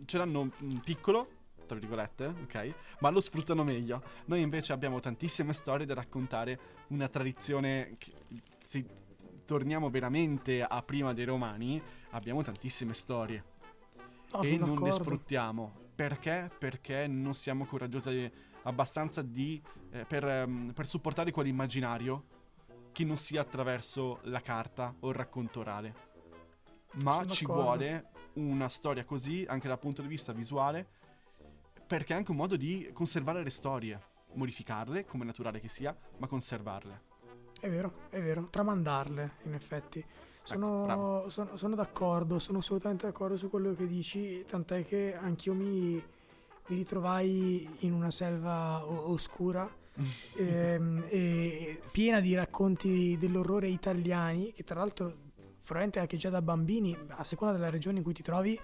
ce 0.05 0.17
l'hanno 0.17 0.45
mm, 0.45 0.77
piccolo, 0.77 1.29
tra 1.65 1.77
virgolette, 1.77 2.25
ok? 2.25 2.73
Ma 2.99 3.09
lo 3.09 3.19
sfruttano 3.19 3.63
meglio. 3.63 4.01
Noi 4.25 4.41
invece 4.41 4.73
abbiamo 4.73 4.99
tantissime 4.99 5.53
storie 5.53 5.85
da 5.85 5.93
raccontare, 5.93 6.59
una 6.87 7.07
tradizione 7.07 7.95
che 7.97 8.11
se 8.63 8.85
torniamo 9.45 9.89
veramente 9.89 10.63
a 10.63 10.81
prima 10.81 11.13
dei 11.13 11.25
romani, 11.25 11.81
abbiamo 12.11 12.41
tantissime 12.41 12.93
storie 12.93 13.43
No, 14.31 14.41
e 14.41 14.57
non 14.57 14.69
le 14.69 14.73
d'accordo. 14.75 14.91
sfruttiamo. 14.93 15.73
Perché? 15.95 16.49
Perché 16.57 17.07
non 17.07 17.33
siamo 17.33 17.65
coraggiosi 17.65 18.29
abbastanza 18.63 19.21
di, 19.21 19.61
eh, 19.91 20.05
per, 20.05 20.25
ehm, 20.27 20.71
per 20.73 20.87
supportare 20.87 21.31
quell'immaginario 21.31 22.25
che 22.91 23.03
non 23.05 23.17
sia 23.17 23.41
attraverso 23.41 24.19
la 24.23 24.41
carta 24.41 24.93
o 25.01 25.09
il 25.09 25.15
racconto 25.15 25.59
orale. 25.59 25.95
Ma 27.03 27.11
Sono 27.13 27.27
ci 27.29 27.43
d'accordo. 27.45 27.61
vuole 27.63 28.05
una 28.33 28.67
storia 28.69 29.03
così 29.05 29.45
anche 29.47 29.67
dal 29.67 29.79
punto 29.79 30.01
di 30.01 30.07
vista 30.07 30.33
visuale, 30.33 30.87
perché 31.85 32.13
è 32.13 32.17
anche 32.17 32.31
un 32.31 32.37
modo 32.37 32.55
di 32.55 32.89
conservare 32.93 33.43
le 33.43 33.49
storie, 33.49 33.99
modificarle 34.33 35.05
come 35.05 35.25
naturale 35.25 35.59
che 35.59 35.69
sia, 35.69 35.95
ma 36.17 36.27
conservarle. 36.27 37.01
È 37.59 37.69
vero, 37.69 37.93
è 38.09 38.21
vero, 38.21 38.47
tramandarle 38.49 39.31
in 39.43 39.53
effetti. 39.53 40.03
Sono, 40.43 40.87
Ecco, 40.87 41.29
sono- 41.29 41.57
sono 41.57 41.75
d'accordo, 41.75 42.37
sono 42.37 42.59
assolutamente 42.59 43.05
d'accordo 43.07 43.37
su 43.37 43.49
quello 43.49 43.73
che 43.73 43.87
dici, 43.87 44.45
tant'è 44.47 44.85
che 44.85 45.15
anch'io 45.15 45.53
mi, 45.53 45.93
mi 45.93 46.75
ritrovai 46.75 47.67
in 47.79 47.93
una 47.93 48.11
selva 48.11 48.85
o- 48.85 49.09
oscura 49.11 49.67
ehm, 50.37 51.05
e 51.09 51.81
piena 51.91 52.19
di 52.19 52.35
racconti 52.35 53.17
dell'orrore 53.17 53.67
italiani, 53.67 54.53
che 54.53 54.63
tra 54.63 54.75
l'altro 54.79 55.23
probabilmente 55.65 55.99
anche 55.99 56.17
già 56.17 56.29
da 56.29 56.43
bambini, 56.43 56.95
a 57.07 57.23
seconda 57.23 57.55
della 57.55 57.71
regione 57.71 57.97
in 57.97 58.03
cui 58.03 58.13
ti 58.13 58.21
trovi, 58.21 58.59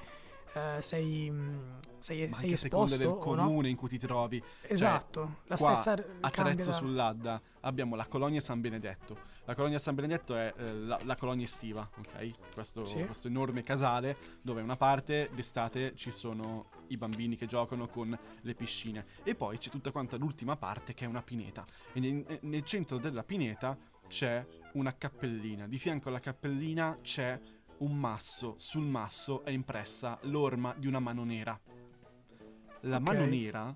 eh, 0.53 0.81
sei, 0.81 1.29
mh, 1.29 1.79
sei, 1.99 2.27
Ma 2.27 2.35
sei 2.35 2.51
esposto 2.53 2.97
del 2.97 3.07
o 3.07 3.35
no? 3.35 3.43
comune 3.45 3.69
in 3.69 3.75
cui 3.75 3.87
ti 3.89 3.97
trovi. 3.97 4.41
Esatto, 4.61 5.37
la 5.45 5.55
qua, 5.55 5.75
stessa 5.75 6.03
A 6.19 6.29
Trezzo 6.29 6.69
da- 6.71 6.75
sull'Adda 6.75 7.41
abbiamo 7.61 7.95
la 7.95 8.05
colonia 8.07 8.41
San 8.41 8.59
Benedetto. 8.61 9.29
La 9.45 9.55
colonia 9.55 9.79
San 9.79 9.95
Benedetto 9.95 10.35
è 10.35 10.53
eh, 10.55 10.73
la, 10.73 10.99
la 11.03 11.15
colonia 11.15 11.45
estiva, 11.45 11.87
ok? 11.97 12.53
Questo, 12.53 12.85
Sì. 12.85 13.03
questo 13.05 13.27
enorme 13.27 13.63
casale 13.63 14.15
dove 14.41 14.61
una 14.61 14.75
parte 14.77 15.29
d'estate 15.33 15.95
ci 15.95 16.11
sono 16.11 16.69
i 16.87 16.97
bambini 16.97 17.35
che 17.35 17.47
giocano 17.47 17.87
con 17.87 18.17
le 18.41 18.53
piscine 18.53 19.05
e 19.23 19.33
poi 19.35 19.57
c'è 19.57 19.69
tutta 19.69 19.91
quanta 19.91 20.15
l'ultima 20.17 20.57
parte 20.57 20.93
che 20.93 21.05
è 21.05 21.07
una 21.07 21.23
pineta. 21.23 21.65
E 21.93 21.99
nel, 21.99 22.39
nel 22.41 22.63
centro 22.63 22.97
della 22.97 23.23
pineta 23.23 23.75
c'è 24.07 24.45
una 24.73 24.95
cappellina. 24.95 25.67
Di 25.67 25.77
fianco 25.77 26.09
alla 26.09 26.19
cappellina 26.19 26.97
c'è 27.01 27.39
un 27.81 27.97
masso. 27.97 28.55
Sul 28.57 28.85
masso 28.85 29.43
è 29.43 29.51
impressa 29.51 30.17
l'orma 30.23 30.73
di 30.77 30.87
una 30.87 30.99
mano 30.99 31.23
nera. 31.23 31.59
La 32.81 32.97
Ok. 32.97 33.01
mano 33.01 33.25
nera 33.25 33.75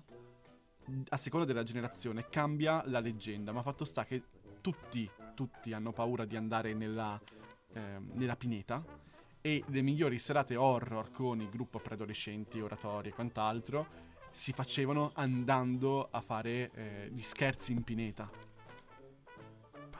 a 1.08 1.16
seconda 1.16 1.46
della 1.46 1.62
generazione 1.64 2.28
cambia 2.28 2.82
la 2.86 3.00
leggenda, 3.00 3.52
ma 3.52 3.62
fatto 3.62 3.84
sta 3.84 4.04
che 4.04 4.22
tutti, 4.60 5.08
tutti 5.34 5.72
hanno 5.72 5.92
paura 5.92 6.24
di 6.24 6.36
andare 6.36 6.74
nella, 6.74 7.20
ehm, 7.72 8.10
nella 8.14 8.36
pineta 8.36 8.84
e 9.40 9.62
le 9.66 9.82
migliori 9.82 10.18
serate 10.18 10.56
horror 10.56 11.10
con 11.12 11.40
il 11.40 11.48
gruppo 11.48 11.78
preadolescenti, 11.78 12.60
oratori 12.60 13.08
e 13.08 13.12
quant'altro 13.12 14.04
si 14.30 14.52
facevano 14.52 15.12
andando 15.14 16.08
a 16.10 16.20
fare 16.20 16.70
eh, 16.74 17.08
gli 17.10 17.22
scherzi 17.22 17.72
in 17.72 17.82
pineta, 17.82 18.28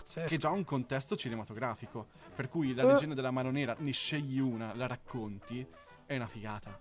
Pazzesco. 0.06 0.28
che 0.28 0.36
già 0.36 0.50
un 0.50 0.62
contesto 0.64 1.16
cinematografico, 1.16 2.06
per 2.34 2.48
cui 2.48 2.74
la 2.74 2.84
Eh. 2.84 2.86
leggenda 2.86 3.14
della 3.16 3.32
mano 3.32 3.50
nera 3.50 3.74
ne 3.80 3.90
scegli 3.90 4.38
una, 4.38 4.72
la 4.76 4.86
racconti, 4.86 5.66
è 6.06 6.14
una 6.14 6.28
figata. 6.28 6.78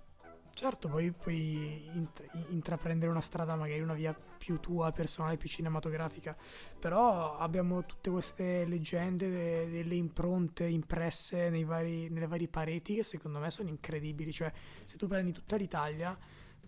Certo, 0.53 0.87
poi 0.87 1.11
puoi 1.11 1.85
int- 1.95 2.23
intraprendere 2.49 3.09
una 3.11 3.19
strada, 3.21 3.55
magari 3.57 3.81
una 3.81 3.93
via 3.95 4.13
più 4.13 4.59
tua, 4.61 4.91
personale, 4.91 5.35
più 5.37 5.49
cinematografica. 5.49 6.37
Però 6.79 7.35
abbiamo 7.37 7.83
tutte 7.85 8.09
queste 8.09 8.63
leggende, 8.65 9.29
de- 9.29 9.69
delle 9.69 9.95
impronte 9.95 10.65
impresse 10.65 11.49
nei 11.49 11.65
vari- 11.65 12.09
nelle 12.09 12.27
varie 12.27 12.47
pareti 12.47 12.95
che 12.95 13.03
secondo 13.03 13.39
me 13.39 13.49
sono 13.51 13.67
incredibili. 13.69 14.31
Cioè, 14.31 14.49
se 14.85 14.95
tu 14.97 15.07
prendi 15.07 15.33
tutta 15.33 15.57
l'Italia, 15.57 16.17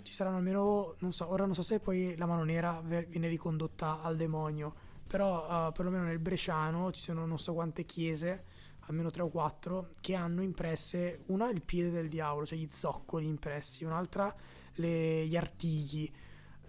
ci 0.01 0.11
saranno 0.13 0.37
almeno, 0.37 0.95
non 0.99 1.13
so, 1.13 1.29
ora 1.31 1.45
non 1.45 1.53
so 1.53 1.61
se 1.61 1.79
poi 1.79 2.17
la 2.17 2.25
mano 2.25 2.43
nera 2.43 2.81
ve- 2.83 3.05
viene 3.05 3.29
ricondotta 3.29 4.01
al 4.01 4.17
demonio, 4.17 4.73
però 5.07 5.67
eh, 5.67 5.71
perlomeno 5.71 6.03
nel 6.03 6.19
Bresciano 6.19 6.91
ci 6.91 7.01
sono 7.01 7.25
non 7.25 7.39
so 7.39 7.53
quante 7.53 7.83
chiese 7.85 8.43
almeno 8.89 9.09
tre 9.09 9.21
o 9.23 9.27
quattro, 9.29 9.89
che 9.99 10.15
hanno 10.15 10.41
impresse 10.41 11.23
una 11.27 11.49
il 11.49 11.61
piede 11.61 11.91
del 11.91 12.07
diavolo, 12.07 12.45
cioè 12.45 12.57
gli 12.57 12.67
zoccoli 12.69 13.25
impressi, 13.25 13.83
un'altra 13.83 14.33
le- 14.75 15.25
gli 15.27 15.35
artigli. 15.35 16.09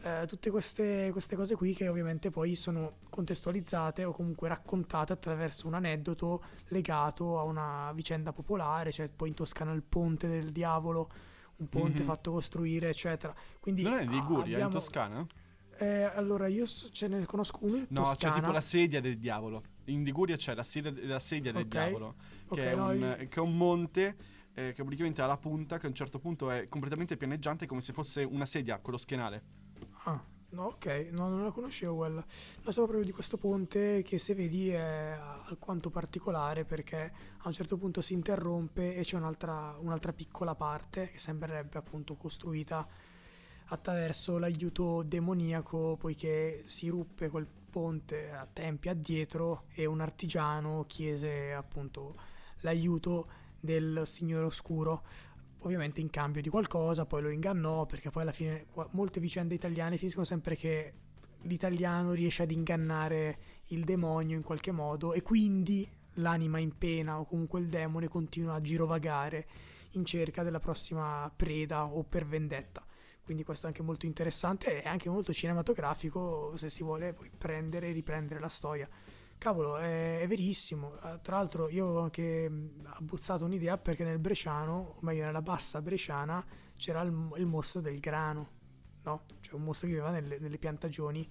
Eh, 0.02 0.24
tutte 0.26 0.50
queste, 0.50 1.10
queste 1.12 1.36
cose 1.36 1.54
qui 1.54 1.74
che 1.74 1.88
ovviamente 1.88 2.30
poi 2.30 2.56
sono 2.56 2.98
contestualizzate 3.08 4.04
o 4.04 4.12
comunque 4.12 4.48
raccontate 4.48 5.12
attraverso 5.12 5.66
un 5.68 5.74
aneddoto 5.74 6.42
legato 6.68 7.38
a 7.38 7.42
una 7.44 7.92
vicenda 7.94 8.32
popolare, 8.32 8.90
cioè 8.90 9.08
poi 9.08 9.28
in 9.28 9.34
Toscana 9.34 9.72
il 9.72 9.82
ponte 9.82 10.26
del 10.28 10.50
diavolo, 10.50 11.08
un 11.58 11.68
ponte 11.68 12.00
Mhm. 12.00 12.06
fatto 12.06 12.32
costruire, 12.32 12.88
eccetera. 12.88 13.32
Quindi 13.60 13.82
Non 13.82 13.92
è 13.94 14.02
in 14.02 14.08
ah, 14.08 14.12
Liguria, 14.12 14.44
in 14.46 14.52
abbiamo- 14.54 14.70
Toscana? 14.72 15.26
Eh, 15.78 16.02
allora 16.02 16.46
io 16.46 16.66
so- 16.66 16.90
ce 16.90 17.08
ne 17.08 17.24
conosco 17.24 17.58
uno 17.62 17.76
in 17.76 17.86
No, 17.90 18.02
Toscana. 18.02 18.34
c'è 18.34 18.40
tipo 18.40 18.52
la 18.52 18.60
sedia 18.60 19.00
del 19.00 19.18
diavolo. 19.18 19.62
In 19.84 20.02
Liguria 20.02 20.36
c'è 20.36 20.54
la 20.54 20.62
sedia, 20.64 20.92
la 21.06 21.20
sedia 21.20 21.52
del 21.52 21.62
Ok. 21.62 21.68
diavolo, 21.68 22.14
Ok, 22.48 22.58
che, 22.58 22.70
è 22.70 22.74
no, 22.74 22.86
un, 22.88 22.98
io- 22.98 23.16
che 23.28 23.34
è 23.36 23.40
un 23.40 23.56
monte 23.56 24.16
eh, 24.54 24.72
che 24.72 24.82
praticamente 24.82 25.22
ha 25.22 25.26
la 25.26 25.36
punta, 25.38 25.78
che 25.78 25.86
a 25.86 25.88
un 25.88 25.94
certo 25.94 26.18
punto 26.18 26.50
è 26.50 26.68
completamente 26.68 27.16
pianeggiante, 27.16 27.66
come 27.66 27.80
se 27.80 27.92
fosse 27.92 28.22
una 28.24 28.44
sedia 28.46 28.78
con 28.80 28.92
lo 28.92 28.98
schienale. 28.98 29.42
Ah, 30.04 30.20
no, 30.50 30.62
ok, 30.64 31.08
no, 31.12 31.28
non 31.28 31.44
la 31.44 31.50
conoscevo 31.52 31.94
quella. 31.96 32.24
No, 32.64 32.70
stavo 32.70 32.86
proprio 32.88 33.04
di 33.04 33.12
questo 33.12 33.36
ponte 33.38 34.02
che 34.02 34.18
se 34.18 34.34
vedi 34.34 34.70
è 34.70 35.16
alquanto 35.46 35.90
particolare 35.90 36.64
perché 36.64 37.12
a 37.38 37.46
un 37.46 37.52
certo 37.52 37.76
punto 37.76 38.00
si 38.00 38.14
interrompe 38.14 38.96
e 38.96 39.02
c'è 39.02 39.16
un'altra, 39.16 39.76
un'altra 39.78 40.12
piccola 40.12 40.54
parte 40.56 41.10
che 41.10 41.18
sembrerebbe 41.18 41.78
appunto 41.78 42.16
costruita 42.16 42.86
attraverso 43.68 44.38
l'aiuto 44.38 45.02
demoniaco 45.02 45.96
poiché 45.98 46.62
si 46.66 46.88
ruppe 46.88 47.28
quel 47.28 47.46
ponte 47.70 48.30
a 48.32 48.46
tempi 48.50 48.88
addietro 48.88 49.64
e 49.74 49.84
un 49.84 50.00
artigiano 50.00 50.84
chiese 50.86 51.52
appunto 51.52 52.16
l'aiuto 52.60 53.28
del 53.60 54.02
signore 54.04 54.46
oscuro 54.46 55.02
ovviamente 55.62 56.00
in 56.00 56.10
cambio 56.10 56.40
di 56.40 56.48
qualcosa, 56.48 57.04
poi 57.04 57.22
lo 57.22 57.30
ingannò 57.30 57.86
perché 57.86 58.10
poi 58.10 58.22
alla 58.22 58.32
fine 58.32 58.66
molte 58.92 59.20
vicende 59.20 59.54
italiane 59.54 59.96
finiscono 59.96 60.24
sempre 60.24 60.56
che 60.56 60.92
l'italiano 61.42 62.12
riesce 62.12 62.42
ad 62.42 62.50
ingannare 62.50 63.38
il 63.66 63.84
demonio 63.84 64.36
in 64.36 64.42
qualche 64.42 64.72
modo 64.72 65.12
e 65.12 65.22
quindi 65.22 65.88
l'anima 66.14 66.58
in 66.58 66.76
pena 66.76 67.18
o 67.18 67.26
comunque 67.26 67.60
il 67.60 67.68
demone 67.68 68.08
continua 68.08 68.54
a 68.54 68.60
girovagare 68.60 69.46
in 69.92 70.04
cerca 70.04 70.42
della 70.42 70.60
prossima 70.60 71.30
preda 71.34 71.84
o 71.84 72.02
per 72.04 72.26
vendetta. 72.26 72.84
Quindi 73.28 73.44
questo 73.44 73.66
è 73.66 73.68
anche 73.68 73.82
molto 73.82 74.06
interessante 74.06 74.82
e 74.82 74.88
anche 74.88 75.10
molto 75.10 75.34
cinematografico 75.34 76.56
se 76.56 76.70
si 76.70 76.82
vuole 76.82 77.12
poi 77.12 77.30
prendere 77.36 77.88
e 77.88 77.92
riprendere 77.92 78.40
la 78.40 78.48
storia. 78.48 78.88
Cavolo, 79.36 79.76
è, 79.76 80.20
è 80.20 80.26
verissimo. 80.26 80.98
Eh, 81.02 81.20
Tra 81.20 81.36
l'altro 81.36 81.68
io 81.68 81.88
ho 81.88 82.00
anche 82.00 82.50
abbozzato 82.84 83.44
un'idea 83.44 83.76
perché 83.76 84.02
nel 84.02 84.18
Bresciano, 84.18 84.94
o 84.96 84.98
meglio 85.02 85.26
nella 85.26 85.42
bassa 85.42 85.82
bresciana, 85.82 86.42
c'era 86.74 87.02
il, 87.02 87.12
il 87.36 87.44
mostro 87.44 87.82
del 87.82 88.00
grano. 88.00 88.48
no? 89.02 89.24
Cioè 89.40 89.56
un 89.56 89.64
mostro 89.64 89.88
che 89.88 89.92
viveva 89.92 90.10
nelle, 90.10 90.38
nelle 90.38 90.56
piantagioni 90.56 91.30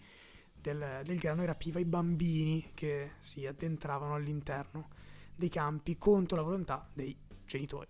del, 0.53 1.01
del 1.03 1.17
grano 1.17 1.41
e 1.41 1.47
rapiva 1.47 1.79
i 1.79 1.85
bambini 1.85 2.73
che 2.75 3.13
si 3.17 3.43
addentravano 3.47 4.13
all'interno 4.13 4.89
dei 5.35 5.49
campi 5.49 5.97
contro 5.97 6.37
la 6.37 6.43
volontà 6.43 6.87
dei 6.93 7.17
genitori. 7.43 7.89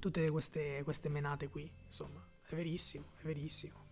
Tutte 0.00 0.30
queste, 0.30 0.82
queste 0.82 1.08
menate 1.08 1.48
qui, 1.48 1.70
insomma, 1.86 2.27
è 2.48 2.54
verissimo, 2.54 3.04
è 3.20 3.24
verissimo. 3.24 3.86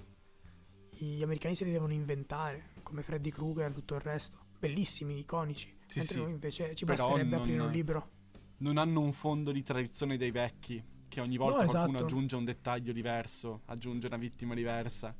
Gli 0.91 1.23
americani 1.23 1.55
se 1.55 1.65
li 1.65 1.73
devono 1.73 1.93
inventare, 1.93 2.71
come 2.83 3.03
Freddy 3.03 3.31
Krueger 3.31 3.71
e 3.71 3.75
tutto 3.75 3.95
il 3.95 4.01
resto. 4.01 4.39
Bellissimi, 4.59 5.19
iconici. 5.19 5.77
Sì, 5.87 5.99
mentre 5.99 6.15
sì. 6.15 6.21
noi 6.23 6.31
invece 6.31 6.75
ci 6.75 6.85
Però 6.87 7.07
basterebbe 7.09 7.37
aprire 7.37 7.61
un 7.61 7.71
libro. 7.71 8.11
Non 8.59 8.79
hanno 8.79 9.01
un 9.01 9.13
fondo 9.13 9.53
di 9.53 9.63
tradizione 9.63 10.17
dei 10.17 10.31
vecchi, 10.31 10.83
che 11.09 11.21
ogni 11.21 11.37
volta 11.37 11.65
No, 11.65 11.67
qualcuno 11.67 11.97
esatto. 11.99 12.05
aggiunge 12.05 12.37
un 12.37 12.45
dettaglio 12.45 12.93
diverso, 12.93 13.61
aggiunge 13.67 14.07
una 14.07 14.17
vittima 14.17 14.55
diversa. 14.55 15.15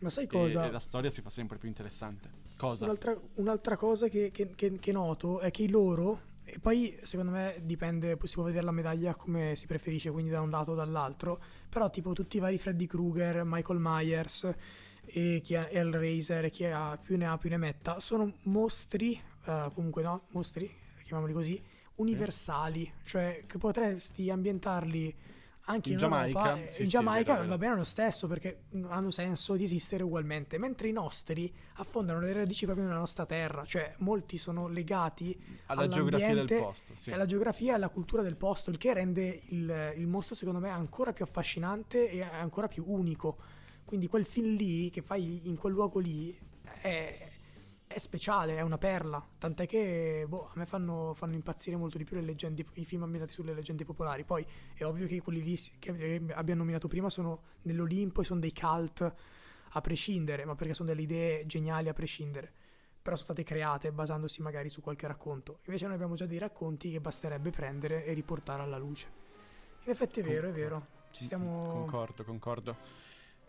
Ma 0.00 0.10
sai 0.10 0.24
E, 0.24 0.26
cosa? 0.26 0.66
e 0.66 0.70
la 0.70 0.80
storia 0.80 1.10
si 1.10 1.22
fa 1.22 1.30
sempre 1.30 1.58
più 1.58 1.68
interessante. 1.68 2.28
Cosa? 2.56 2.84
Un'altra, 2.86 3.18
un'altra 3.36 3.76
cosa 3.76 4.08
che, 4.08 4.30
che- 4.32 4.50
che- 4.54 4.78
che 4.78 4.92
noto 4.92 5.38
è 5.38 5.50
che 5.52 5.62
i 5.62 5.68
loro, 5.68 6.20
e 6.52 6.58
poi 6.58 6.98
secondo 7.02 7.32
me 7.32 7.60
dipende, 7.62 8.18
si 8.24 8.34
può 8.34 8.44
vedere 8.44 8.64
la 8.64 8.72
medaglia 8.72 9.14
come 9.14 9.54
si 9.54 9.66
preferisce, 9.66 10.10
quindi 10.10 10.30
da 10.30 10.40
un 10.40 10.50
lato 10.50 10.72
o 10.72 10.74
dall'altro, 10.74 11.40
però 11.68 11.88
tipo 11.90 12.12
tutti 12.12 12.36
i 12.36 12.40
vari 12.40 12.58
Freddy 12.58 12.86
Krueger, 12.86 13.42
Michael 13.44 13.78
Myers 13.80 14.52
e 15.04 15.40
chi 15.42 15.54
ha 15.54 15.68
Hellraiser 15.68 16.44
e 16.44 16.50
chi 16.50 16.64
ha 16.64 16.98
più 17.00 17.16
ne 17.16 17.26
ha 17.26 17.38
più 17.38 17.48
ne 17.48 17.56
metta, 17.56 18.00
sono 18.00 18.34
mostri, 18.44 19.20
eh, 19.44 19.70
comunque 19.74 20.02
no, 20.02 20.22
mostri, 20.30 20.70
chiamiamoli 21.04 21.32
così, 21.32 21.62
universali, 21.96 22.90
cioè 23.04 23.44
che 23.46 23.58
potresti 23.58 24.30
ambientarli 24.30 25.14
anche 25.70 25.88
In 25.88 25.94
in, 25.94 25.98
Giamaica, 25.98 26.38
Europa, 26.38 26.56
sì, 26.56 26.62
in 26.62 26.68
sì, 26.68 26.86
Giamaica 26.88 27.34
vero. 27.34 27.48
va 27.48 27.58
bene 27.58 27.76
lo 27.76 27.84
stesso 27.84 28.26
perché 28.26 28.64
hanno 28.88 29.10
senso 29.10 29.56
di 29.56 29.64
esistere 29.64 30.02
ugualmente, 30.02 30.58
mentre 30.58 30.88
i 30.88 30.92
nostri 30.92 31.52
affondano 31.74 32.20
le 32.20 32.32
radici 32.32 32.64
proprio 32.64 32.86
nella 32.86 32.98
nostra 32.98 33.26
terra, 33.26 33.64
cioè 33.64 33.94
molti 33.98 34.38
sono 34.38 34.68
legati 34.68 35.38
Alla 35.66 35.88
geografia 35.88 36.34
del 36.34 36.46
posto, 36.46 36.92
sì. 36.94 37.10
alla 37.12 37.26
geografia 37.26 37.72
e 37.72 37.74
alla 37.76 37.88
cultura 37.88 38.22
del 38.22 38.36
posto, 38.36 38.70
il 38.70 38.78
che 38.78 38.92
rende 38.92 39.42
il, 39.48 39.94
il 39.96 40.06
mostro 40.06 40.34
secondo 40.34 40.60
me 40.60 40.68
ancora 40.70 41.12
più 41.12 41.24
affascinante 41.24 42.10
e 42.10 42.22
ancora 42.22 42.68
più 42.68 42.84
unico. 42.86 43.36
Quindi 43.84 44.06
quel 44.06 44.26
film 44.26 44.54
lì 44.54 44.88
che 44.90 45.02
fai 45.02 45.48
in 45.48 45.56
quel 45.56 45.72
luogo 45.72 45.98
lì 45.98 46.36
è, 46.80 47.29
è 47.92 47.98
speciale, 47.98 48.56
è 48.56 48.60
una 48.60 48.78
perla. 48.78 49.20
Tant'è 49.36 49.66
che 49.66 50.24
boh, 50.28 50.46
a 50.46 50.52
me 50.54 50.64
fanno, 50.64 51.12
fanno 51.12 51.34
impazzire 51.34 51.76
molto 51.76 51.98
di 51.98 52.04
più 52.04 52.14
le 52.14 52.22
leggende, 52.22 52.64
i 52.74 52.84
film 52.84 53.02
ambientati 53.02 53.32
sulle 53.32 53.52
leggende 53.52 53.84
popolari. 53.84 54.22
Poi 54.22 54.46
è 54.74 54.84
ovvio 54.84 55.08
che 55.08 55.20
quelli 55.20 55.42
lì 55.42 55.56
che 55.80 55.96
che 55.96 56.22
abbiamo 56.34 56.60
nominato 56.60 56.86
prima 56.86 57.10
sono 57.10 57.42
nell'Olimpo 57.62 58.20
e 58.20 58.24
sono 58.24 58.38
dei 58.38 58.52
cult 58.52 59.12
a 59.72 59.80
prescindere, 59.80 60.44
ma 60.44 60.54
perché 60.54 60.72
sono 60.72 60.88
delle 60.88 61.02
idee 61.02 61.44
geniali 61.46 61.88
a 61.88 61.92
prescindere. 61.92 62.52
Però 63.02 63.16
sono 63.16 63.32
state 63.32 63.42
create 63.42 63.90
basandosi 63.90 64.40
magari 64.40 64.68
su 64.68 64.80
qualche 64.80 65.08
racconto. 65.08 65.58
Invece 65.64 65.86
noi 65.86 65.94
abbiamo 65.96 66.14
già 66.14 66.26
dei 66.26 66.38
racconti 66.38 66.92
che 66.92 67.00
basterebbe 67.00 67.50
prendere 67.50 68.04
e 68.04 68.12
riportare 68.12 68.62
alla 68.62 68.78
luce. 68.78 69.08
In 69.82 69.90
effetti 69.90 70.20
è 70.20 70.22
vero, 70.22 70.48
è 70.48 70.52
vero. 70.52 70.86
Ci 71.10 71.24
stiamo... 71.24 71.72
Concordo, 71.72 72.22
concordo. 72.22 72.76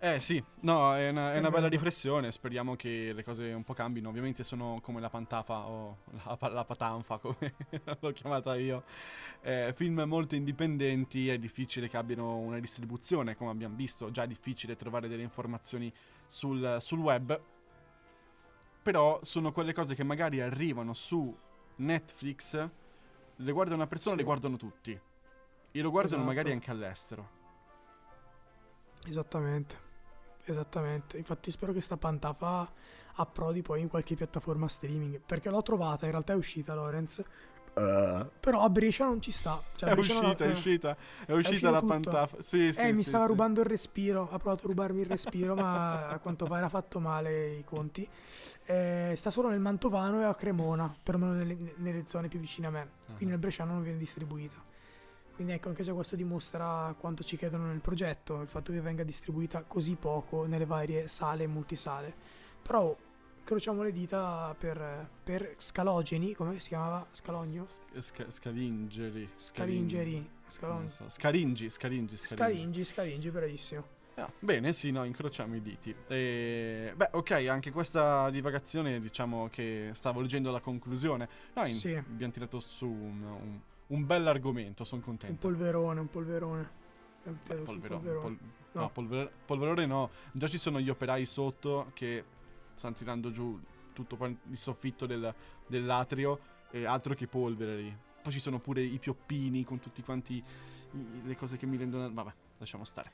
Eh 0.04 0.20
sì, 0.20 0.44
no, 0.62 0.96
è 0.96 1.10
una, 1.10 1.34
è 1.34 1.38
una 1.38 1.52
bella 1.52 1.68
riflessione, 1.68 2.32
speriamo 2.32 2.76
che 2.76 3.14
le 3.14 3.24
cose 3.24 3.54
un 3.54 3.64
po' 3.64 3.74
cambino, 3.74 4.10
ovviamente 4.10 4.44
sono 4.44 4.80
come 4.82 5.00
la 5.00 5.12
pantafa 5.12 5.68
o 5.68 5.98
la, 6.26 6.50
la 6.50 6.66
patanfa 6.66 7.20
come 7.22 7.54
l'ho 8.00 8.12
chiamata 8.12 8.56
io, 8.56 8.84
Eh, 9.42 9.74
film 9.76 10.02
molto 10.08 10.34
indipendenti, 10.34 11.30
è 11.30 11.38
difficile 11.38 11.88
che 11.88 11.98
abbiano 11.98 12.38
una 12.38 12.60
distribuzione, 12.60 13.36
come 13.36 13.52
abbiamo 13.52 13.76
visto, 13.76 14.10
già 14.10 14.24
è 14.24 14.28
difficile 14.28 14.76
trovare 14.76 15.08
delle 15.08 15.22
informazioni 15.22 15.94
sul, 16.26 16.78
sul 16.80 16.98
web, 17.00 17.40
però 18.82 19.20
sono 19.22 19.52
quelle 19.52 19.72
cose 19.74 19.94
che 19.94 20.04
magari 20.04 20.42
arrivano 20.42 20.94
su 20.94 21.36
Netflix, 21.76 22.70
le 23.36 23.52
guarda 23.52 23.76
una 23.76 23.86
persona, 23.86 24.14
Sì. 24.14 24.22
le 24.22 24.24
guardano 24.24 24.58
tutti, 24.58 25.00
e 25.72 25.82
lo 25.82 25.92
guardano 25.92 26.24
Esatto. 26.24 26.28
magari 26.28 26.52
anche 26.52 26.72
all'estero. 26.72 27.30
Esattamente. 29.08 29.90
Esattamente. 30.46 31.18
Infatti 31.18 31.52
spero 31.52 31.72
che 31.74 31.82
sta 31.82 31.98
pantafa 31.98 32.70
approdi 33.16 33.62
poi 33.62 33.82
in 33.82 33.88
qualche 33.90 34.16
piattaforma 34.16 34.68
streaming. 34.68 35.20
Perché 35.26 35.50
l'ho 35.50 35.62
trovata, 35.62 36.06
in 36.06 36.12
realtà 36.12 36.34
è 36.34 36.36
uscita 36.36 36.74
Lorenz. 36.74 37.24
Però 37.74 38.62
a 38.64 38.70
Brescia 38.70 39.06
non 39.06 39.22
ci 39.22 39.32
sta. 39.32 39.62
Cioè, 39.76 39.90
È 39.90 39.94
Brescia 39.94 40.14
non 40.20 40.26
uscita, 40.26 40.44
la- 40.46 40.50
è 40.52 40.54
uscita, 40.54 40.98
è 41.26 41.32
uscita 41.34 41.70
la 41.72 41.80
tutto. 41.80 41.92
pantafa. 41.94 42.42
Sì, 42.42 42.74
sì, 42.74 42.80
Eh, 42.82 42.92
mi 42.92 43.02
sì, 43.02 43.10
stava 43.10 43.24
sì. 43.24 43.30
rubando 43.30 43.62
il 43.62 43.66
respiro. 43.68 44.24
Ha 44.30 44.38
provato 44.40 44.66
a 44.66 44.68
rubarmi 44.68 45.00
il 45.02 45.06
respiro, 45.08 45.56
ma 45.56 46.10
a 46.10 46.18
quanto 46.20 46.46
pare 46.46 46.66
ha 46.66 46.70
fatto 46.70 47.00
male 47.00 47.52
i 47.52 47.64
conti. 47.64 48.06
Eh, 48.66 49.14
sta 49.16 49.30
solo 49.30 49.48
nel 49.50 49.60
Mantovano 49.60 50.20
e 50.20 50.24
a 50.26 50.36
Cremona, 50.36 50.94
perlomeno 51.02 51.34
nelle, 51.34 51.58
nelle 51.78 52.04
zone 52.08 52.28
più 52.28 52.40
vicine 52.40 52.68
a 52.68 52.72
me. 52.72 52.90
Quindi 53.06 53.26
Ah. 53.26 53.30
nel 53.30 53.38
Bresciano 53.40 53.72
non 53.74 53.84
viene 53.84 53.98
distribuita. 53.98 54.56
Quindi 55.42 55.58
ecco, 55.58 55.70
anche 55.70 55.82
già 55.82 55.92
questo 55.96 56.16
dimostra 56.16 56.94
quanto 57.00 57.24
ci 57.24 57.36
credono 57.36 57.66
nel 57.66 57.82
progetto, 57.82 58.42
il 58.42 58.48
fatto 58.48 58.72
che 58.72 58.80
venga 58.80 59.02
distribuita 59.04 59.64
così 59.64 59.96
poco 59.96 60.46
nelle 60.46 60.68
varie 60.68 61.08
sale 61.08 61.46
e 61.46 61.48
multisale. 61.48 62.14
Però 62.62 62.96
incrociamo 63.40 63.82
le 63.82 63.92
dita 63.92 64.54
per, 64.56 65.10
per 65.24 65.56
Scalogeni, 65.58 66.36
come 66.36 66.60
si 66.60 66.68
chiamava? 66.68 67.08
Scalogno? 67.10 67.66
Sca- 67.98 68.30
scalingeri. 68.30 69.28
Scalingeri. 69.34 70.30
Scalon- 70.46 70.82
Non 70.82 70.90
so. 70.92 71.10
Scaringi, 71.10 71.72
scaringi, 71.72 72.16
scaringi. 72.18 72.36
Scalingi, 72.60 72.86
Scalingi, 72.86 73.32
bravissimo. 73.32 74.00
Ah, 74.16 74.32
bene, 74.38 74.74
sì, 74.74 74.92
no, 74.92 75.04
incrociamo 75.06 75.56
i 75.56 75.62
diti. 75.64 75.96
E, 76.06 76.94
beh, 76.96 77.10
ok, 77.14 77.32
anche 77.50 77.72
questa 77.72 78.30
divagazione, 78.30 79.00
diciamo 79.00 79.48
che 79.50 79.90
stavo 79.94 80.22
leggendo 80.22 80.52
la 80.52 80.60
conclusione. 80.60 81.28
Noi 81.56 81.70
Sì. 81.70 81.96
abbiamo 81.96 82.32
tirato 82.32 82.60
su 82.60 82.86
un, 82.86 83.24
un, 83.24 83.60
un 83.92 84.06
bell'argomento, 84.06 84.84
sono 84.84 85.02
Un 85.02 85.08
contento. 85.08 85.48
polverone, 85.48 86.00
un 86.00 86.10
polverone. 86.10 86.70
Abbiamo 87.24 87.40
Beh, 87.46 87.54
un 87.56 87.66
polverone, 87.66 88.02
polverone. 88.02 88.22
pol- 88.22 88.38
No. 88.74 88.82
no, 88.82 88.90
polver- 88.90 89.32
polverone 89.46 89.86
no. 89.86 90.10
Già 90.32 90.48
ci 90.48 90.58
sono 90.58 90.80
gli 90.80 90.90
operai 90.90 91.26
sotto 91.26 91.92
che 91.94 92.24
stanno 92.74 92.96
tirando 92.96 93.30
giù 93.32 93.60
tutto 93.94 94.18
il 94.50 94.58
soffitto 94.58 95.06
del- 95.06 95.34
dell'atrio 95.68 96.40
e 96.72 96.86
altro 96.86 97.14
che 97.14 97.28
polvere 97.28 97.76
lì. 97.76 97.98
Poi 98.22 98.32
ci 98.32 98.40
sono 98.40 98.60
pure 98.60 98.82
i 98.82 98.98
pioppini 98.98 99.64
con 99.66 99.80
tutti 99.80 100.02
quanti 100.04 100.36
i- 100.36 101.22
le 101.26 101.36
cose 101.36 101.58
che 101.58 101.66
mi 101.66 101.76
rendono... 101.78 102.10
Vabbè, 102.12 102.32
lasciamo 102.60 102.86
stare. 102.86 103.12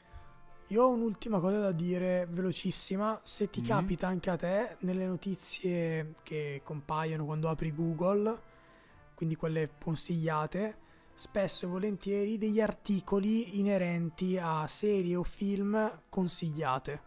Io 0.67 0.83
ho 0.83 0.89
un'ultima 0.91 1.39
cosa 1.39 1.59
da 1.59 1.71
dire 1.71 2.27
velocissima. 2.29 3.19
Se 3.23 3.49
ti 3.49 3.61
Mhm. 3.61 3.65
capita 3.67 4.07
anche 4.07 4.29
a 4.29 4.35
te, 4.35 4.75
nelle 4.81 5.07
notizie 5.07 6.13
che 6.23 6.61
compaiono 6.63 7.25
quando 7.25 7.49
apri 7.49 7.73
Google, 7.73 8.46
quindi 9.17 9.35
quelle 9.35 9.67
consigliate, 9.83 10.77
spesso 11.15 11.65
e 11.65 11.69
volentieri 11.69 12.37
degli 12.37 12.61
articoli 12.61 13.59
inerenti 13.59 14.37
a 14.39 14.67
serie 14.67 15.15
o 15.15 15.23
film 15.23 16.01
consigliate. 16.07 17.01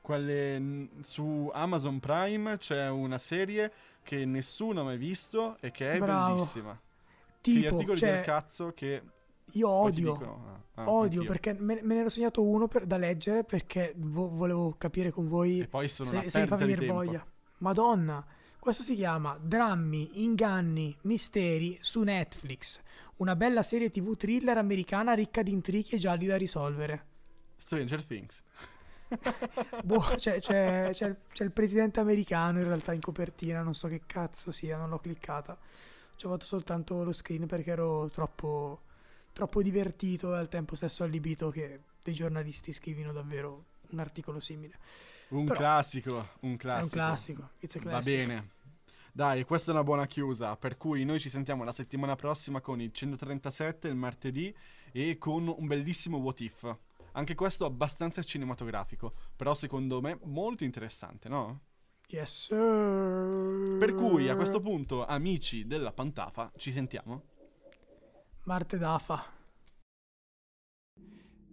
Quelle 0.00 0.88
su 1.02 1.48
Amazon 1.52 2.00
Prime 2.00 2.58
c'è 2.58 2.90
una 2.90 3.18
serie 3.18 3.72
che 4.02 4.24
nessuno 4.24 4.80
ha 4.80 4.84
mai 4.84 4.98
visto 4.98 5.56
e 5.60 5.70
che 5.70 5.92
è 5.92 5.98
Bravo. 5.98 6.34
bellissima. 6.34 6.72
Gli 6.72 7.60
Tipo, 7.60 7.74
articoli 7.76 7.96
cioè, 7.98 8.10
del 8.14 8.24
cazzo 8.24 8.72
che 8.74 9.02
io 9.52 9.68
odio, 9.68 10.12
dicono, 10.14 10.60
ah, 10.74 10.82
ah, 10.82 10.90
odio 10.90 11.20
anch'io. 11.20 11.24
perché 11.32 11.52
me, 11.54 11.78
me 11.82 11.94
ne 11.94 12.00
ero 12.00 12.08
segnato 12.08 12.42
uno 12.42 12.66
per- 12.66 12.86
da 12.86 12.96
leggere 12.96 13.44
perché 13.44 13.94
vo- 13.96 14.30
volevo 14.30 14.74
capire 14.76 15.10
con 15.12 15.28
voi 15.28 15.60
E 15.60 15.68
poi 15.68 15.88
sono 15.88 16.08
se, 16.08 16.28
se 16.28 16.40
mi 16.40 16.46
fa 16.48 16.56
venire 16.56 16.86
voglia. 16.86 17.24
Madonna, 17.58 18.26
questo 18.64 18.82
si 18.82 18.94
chiama 18.94 19.36
Drammi, 19.38 20.22
inganni, 20.22 20.96
misteri 21.02 21.76
su 21.82 22.00
Netflix. 22.02 22.80
Una 23.16 23.36
bella 23.36 23.62
serie 23.62 23.90
TV 23.90 24.16
thriller 24.16 24.56
americana 24.56 25.12
ricca 25.12 25.42
di 25.42 25.52
intrighi 25.52 25.90
e 25.90 25.98
gialli 25.98 26.24
da 26.24 26.38
risolvere. 26.38 27.06
Stranger 27.56 28.02
Things. 28.06 28.42
Boh, 29.84 30.00
c'è, 30.16 30.40
c'è- 30.40 30.88
c'è 30.92 31.06
il, 31.08 31.16
c'è 31.30 31.44
il 31.44 31.52
presidente 31.52 32.00
americano 32.00 32.58
in 32.58 32.64
realtà 32.64 32.94
in 32.94 33.02
copertina, 33.02 33.60
non 33.60 33.74
so 33.74 33.86
che 33.86 34.00
cazzo 34.06 34.50
sia, 34.50 34.78
non 34.78 34.88
l'ho 34.88 34.98
cliccata. 34.98 35.58
Ci 36.16 36.24
ho 36.24 36.30
fatto 36.30 36.46
soltanto 36.46 37.04
lo 37.04 37.12
screen 37.12 37.46
perché 37.46 37.72
ero 37.72 38.08
troppo, 38.08 38.80
troppo 39.34 39.60
divertito 39.60 40.34
e 40.34 40.38
al 40.38 40.48
tempo 40.48 40.74
stesso 40.74 41.04
allibito 41.04 41.50
che 41.50 41.80
dei 42.02 42.14
giornalisti 42.14 42.72
scrivino 42.72 43.12
davvero 43.12 43.64
un 43.90 43.98
articolo 43.98 44.40
simile. 44.40 44.78
Un 45.28 45.44
Però- 45.44 45.58
classico, 45.58 46.28
un 46.40 46.56
classico. 46.56 46.86
È 46.96 47.00
un 47.02 47.06
classico. 47.06 47.50
Va 47.90 47.98
bene. 47.98 48.52
Dai, 49.16 49.44
questa 49.44 49.70
è 49.70 49.74
una 49.74 49.84
buona 49.84 50.08
chiusa. 50.08 50.56
Per 50.56 50.76
cui 50.76 51.04
noi 51.04 51.20
ci 51.20 51.28
sentiamo 51.28 51.62
la 51.62 51.70
settimana 51.70 52.16
prossima 52.16 52.60
con 52.60 52.80
il 52.80 52.90
137 52.90 53.86
il 53.86 53.94
martedì 53.94 54.52
e 54.90 55.18
con 55.18 55.46
un 55.46 55.66
bellissimo 55.68 56.18
What 56.18 56.40
If. 56.40 56.76
Anche 57.12 57.36
questo 57.36 57.64
abbastanza 57.64 58.24
cinematografico, 58.24 59.14
però 59.36 59.54
secondo 59.54 60.00
me 60.00 60.18
molto 60.24 60.64
interessante, 60.64 61.28
no? 61.28 61.60
Yes, 62.08 62.46
sir. 62.46 63.78
Per 63.78 63.94
cui 63.94 64.28
a 64.28 64.34
questo 64.34 64.60
punto, 64.60 65.06
amici 65.06 65.64
della 65.64 65.92
Pantafa, 65.92 66.50
ci 66.56 66.72
sentiamo. 66.72 67.22
Marte 68.46 68.78
Dafa. 68.78 69.32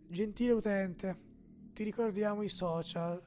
Gentile 0.07 0.51
utente, 0.53 1.19
ti 1.73 1.83
ricordiamo 1.83 2.41
i 2.41 2.49
social. 2.49 3.23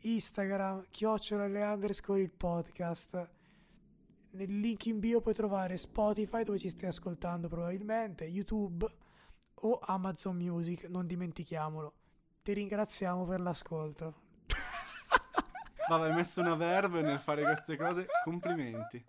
Instagram, 0.00 0.84
chiocciola 0.90 1.46
le 1.46 1.62
underscore 1.62 2.20
il 2.20 2.30
podcast. 2.30 3.36
Nel 4.30 4.60
link 4.60 4.86
in 4.86 5.00
bio 5.00 5.20
puoi 5.20 5.34
trovare 5.34 5.76
Spotify 5.76 6.44
dove 6.44 6.58
ci 6.58 6.68
stai 6.68 6.90
ascoltando 6.90 7.48
probabilmente, 7.48 8.24
YouTube 8.24 8.86
o 9.54 9.78
Amazon 9.82 10.36
Music, 10.36 10.84
non 10.84 11.06
dimentichiamolo. 11.06 11.94
Ti 12.42 12.52
ringraziamo 12.52 13.24
per 13.24 13.40
l'ascolto. 13.40 14.14
Vabbè, 15.88 16.08
hai 16.08 16.14
messo 16.14 16.40
una 16.40 16.54
verve 16.54 17.00
nel 17.00 17.18
fare 17.18 17.42
queste 17.42 17.76
cose. 17.76 18.06
Complimenti. 18.22 19.02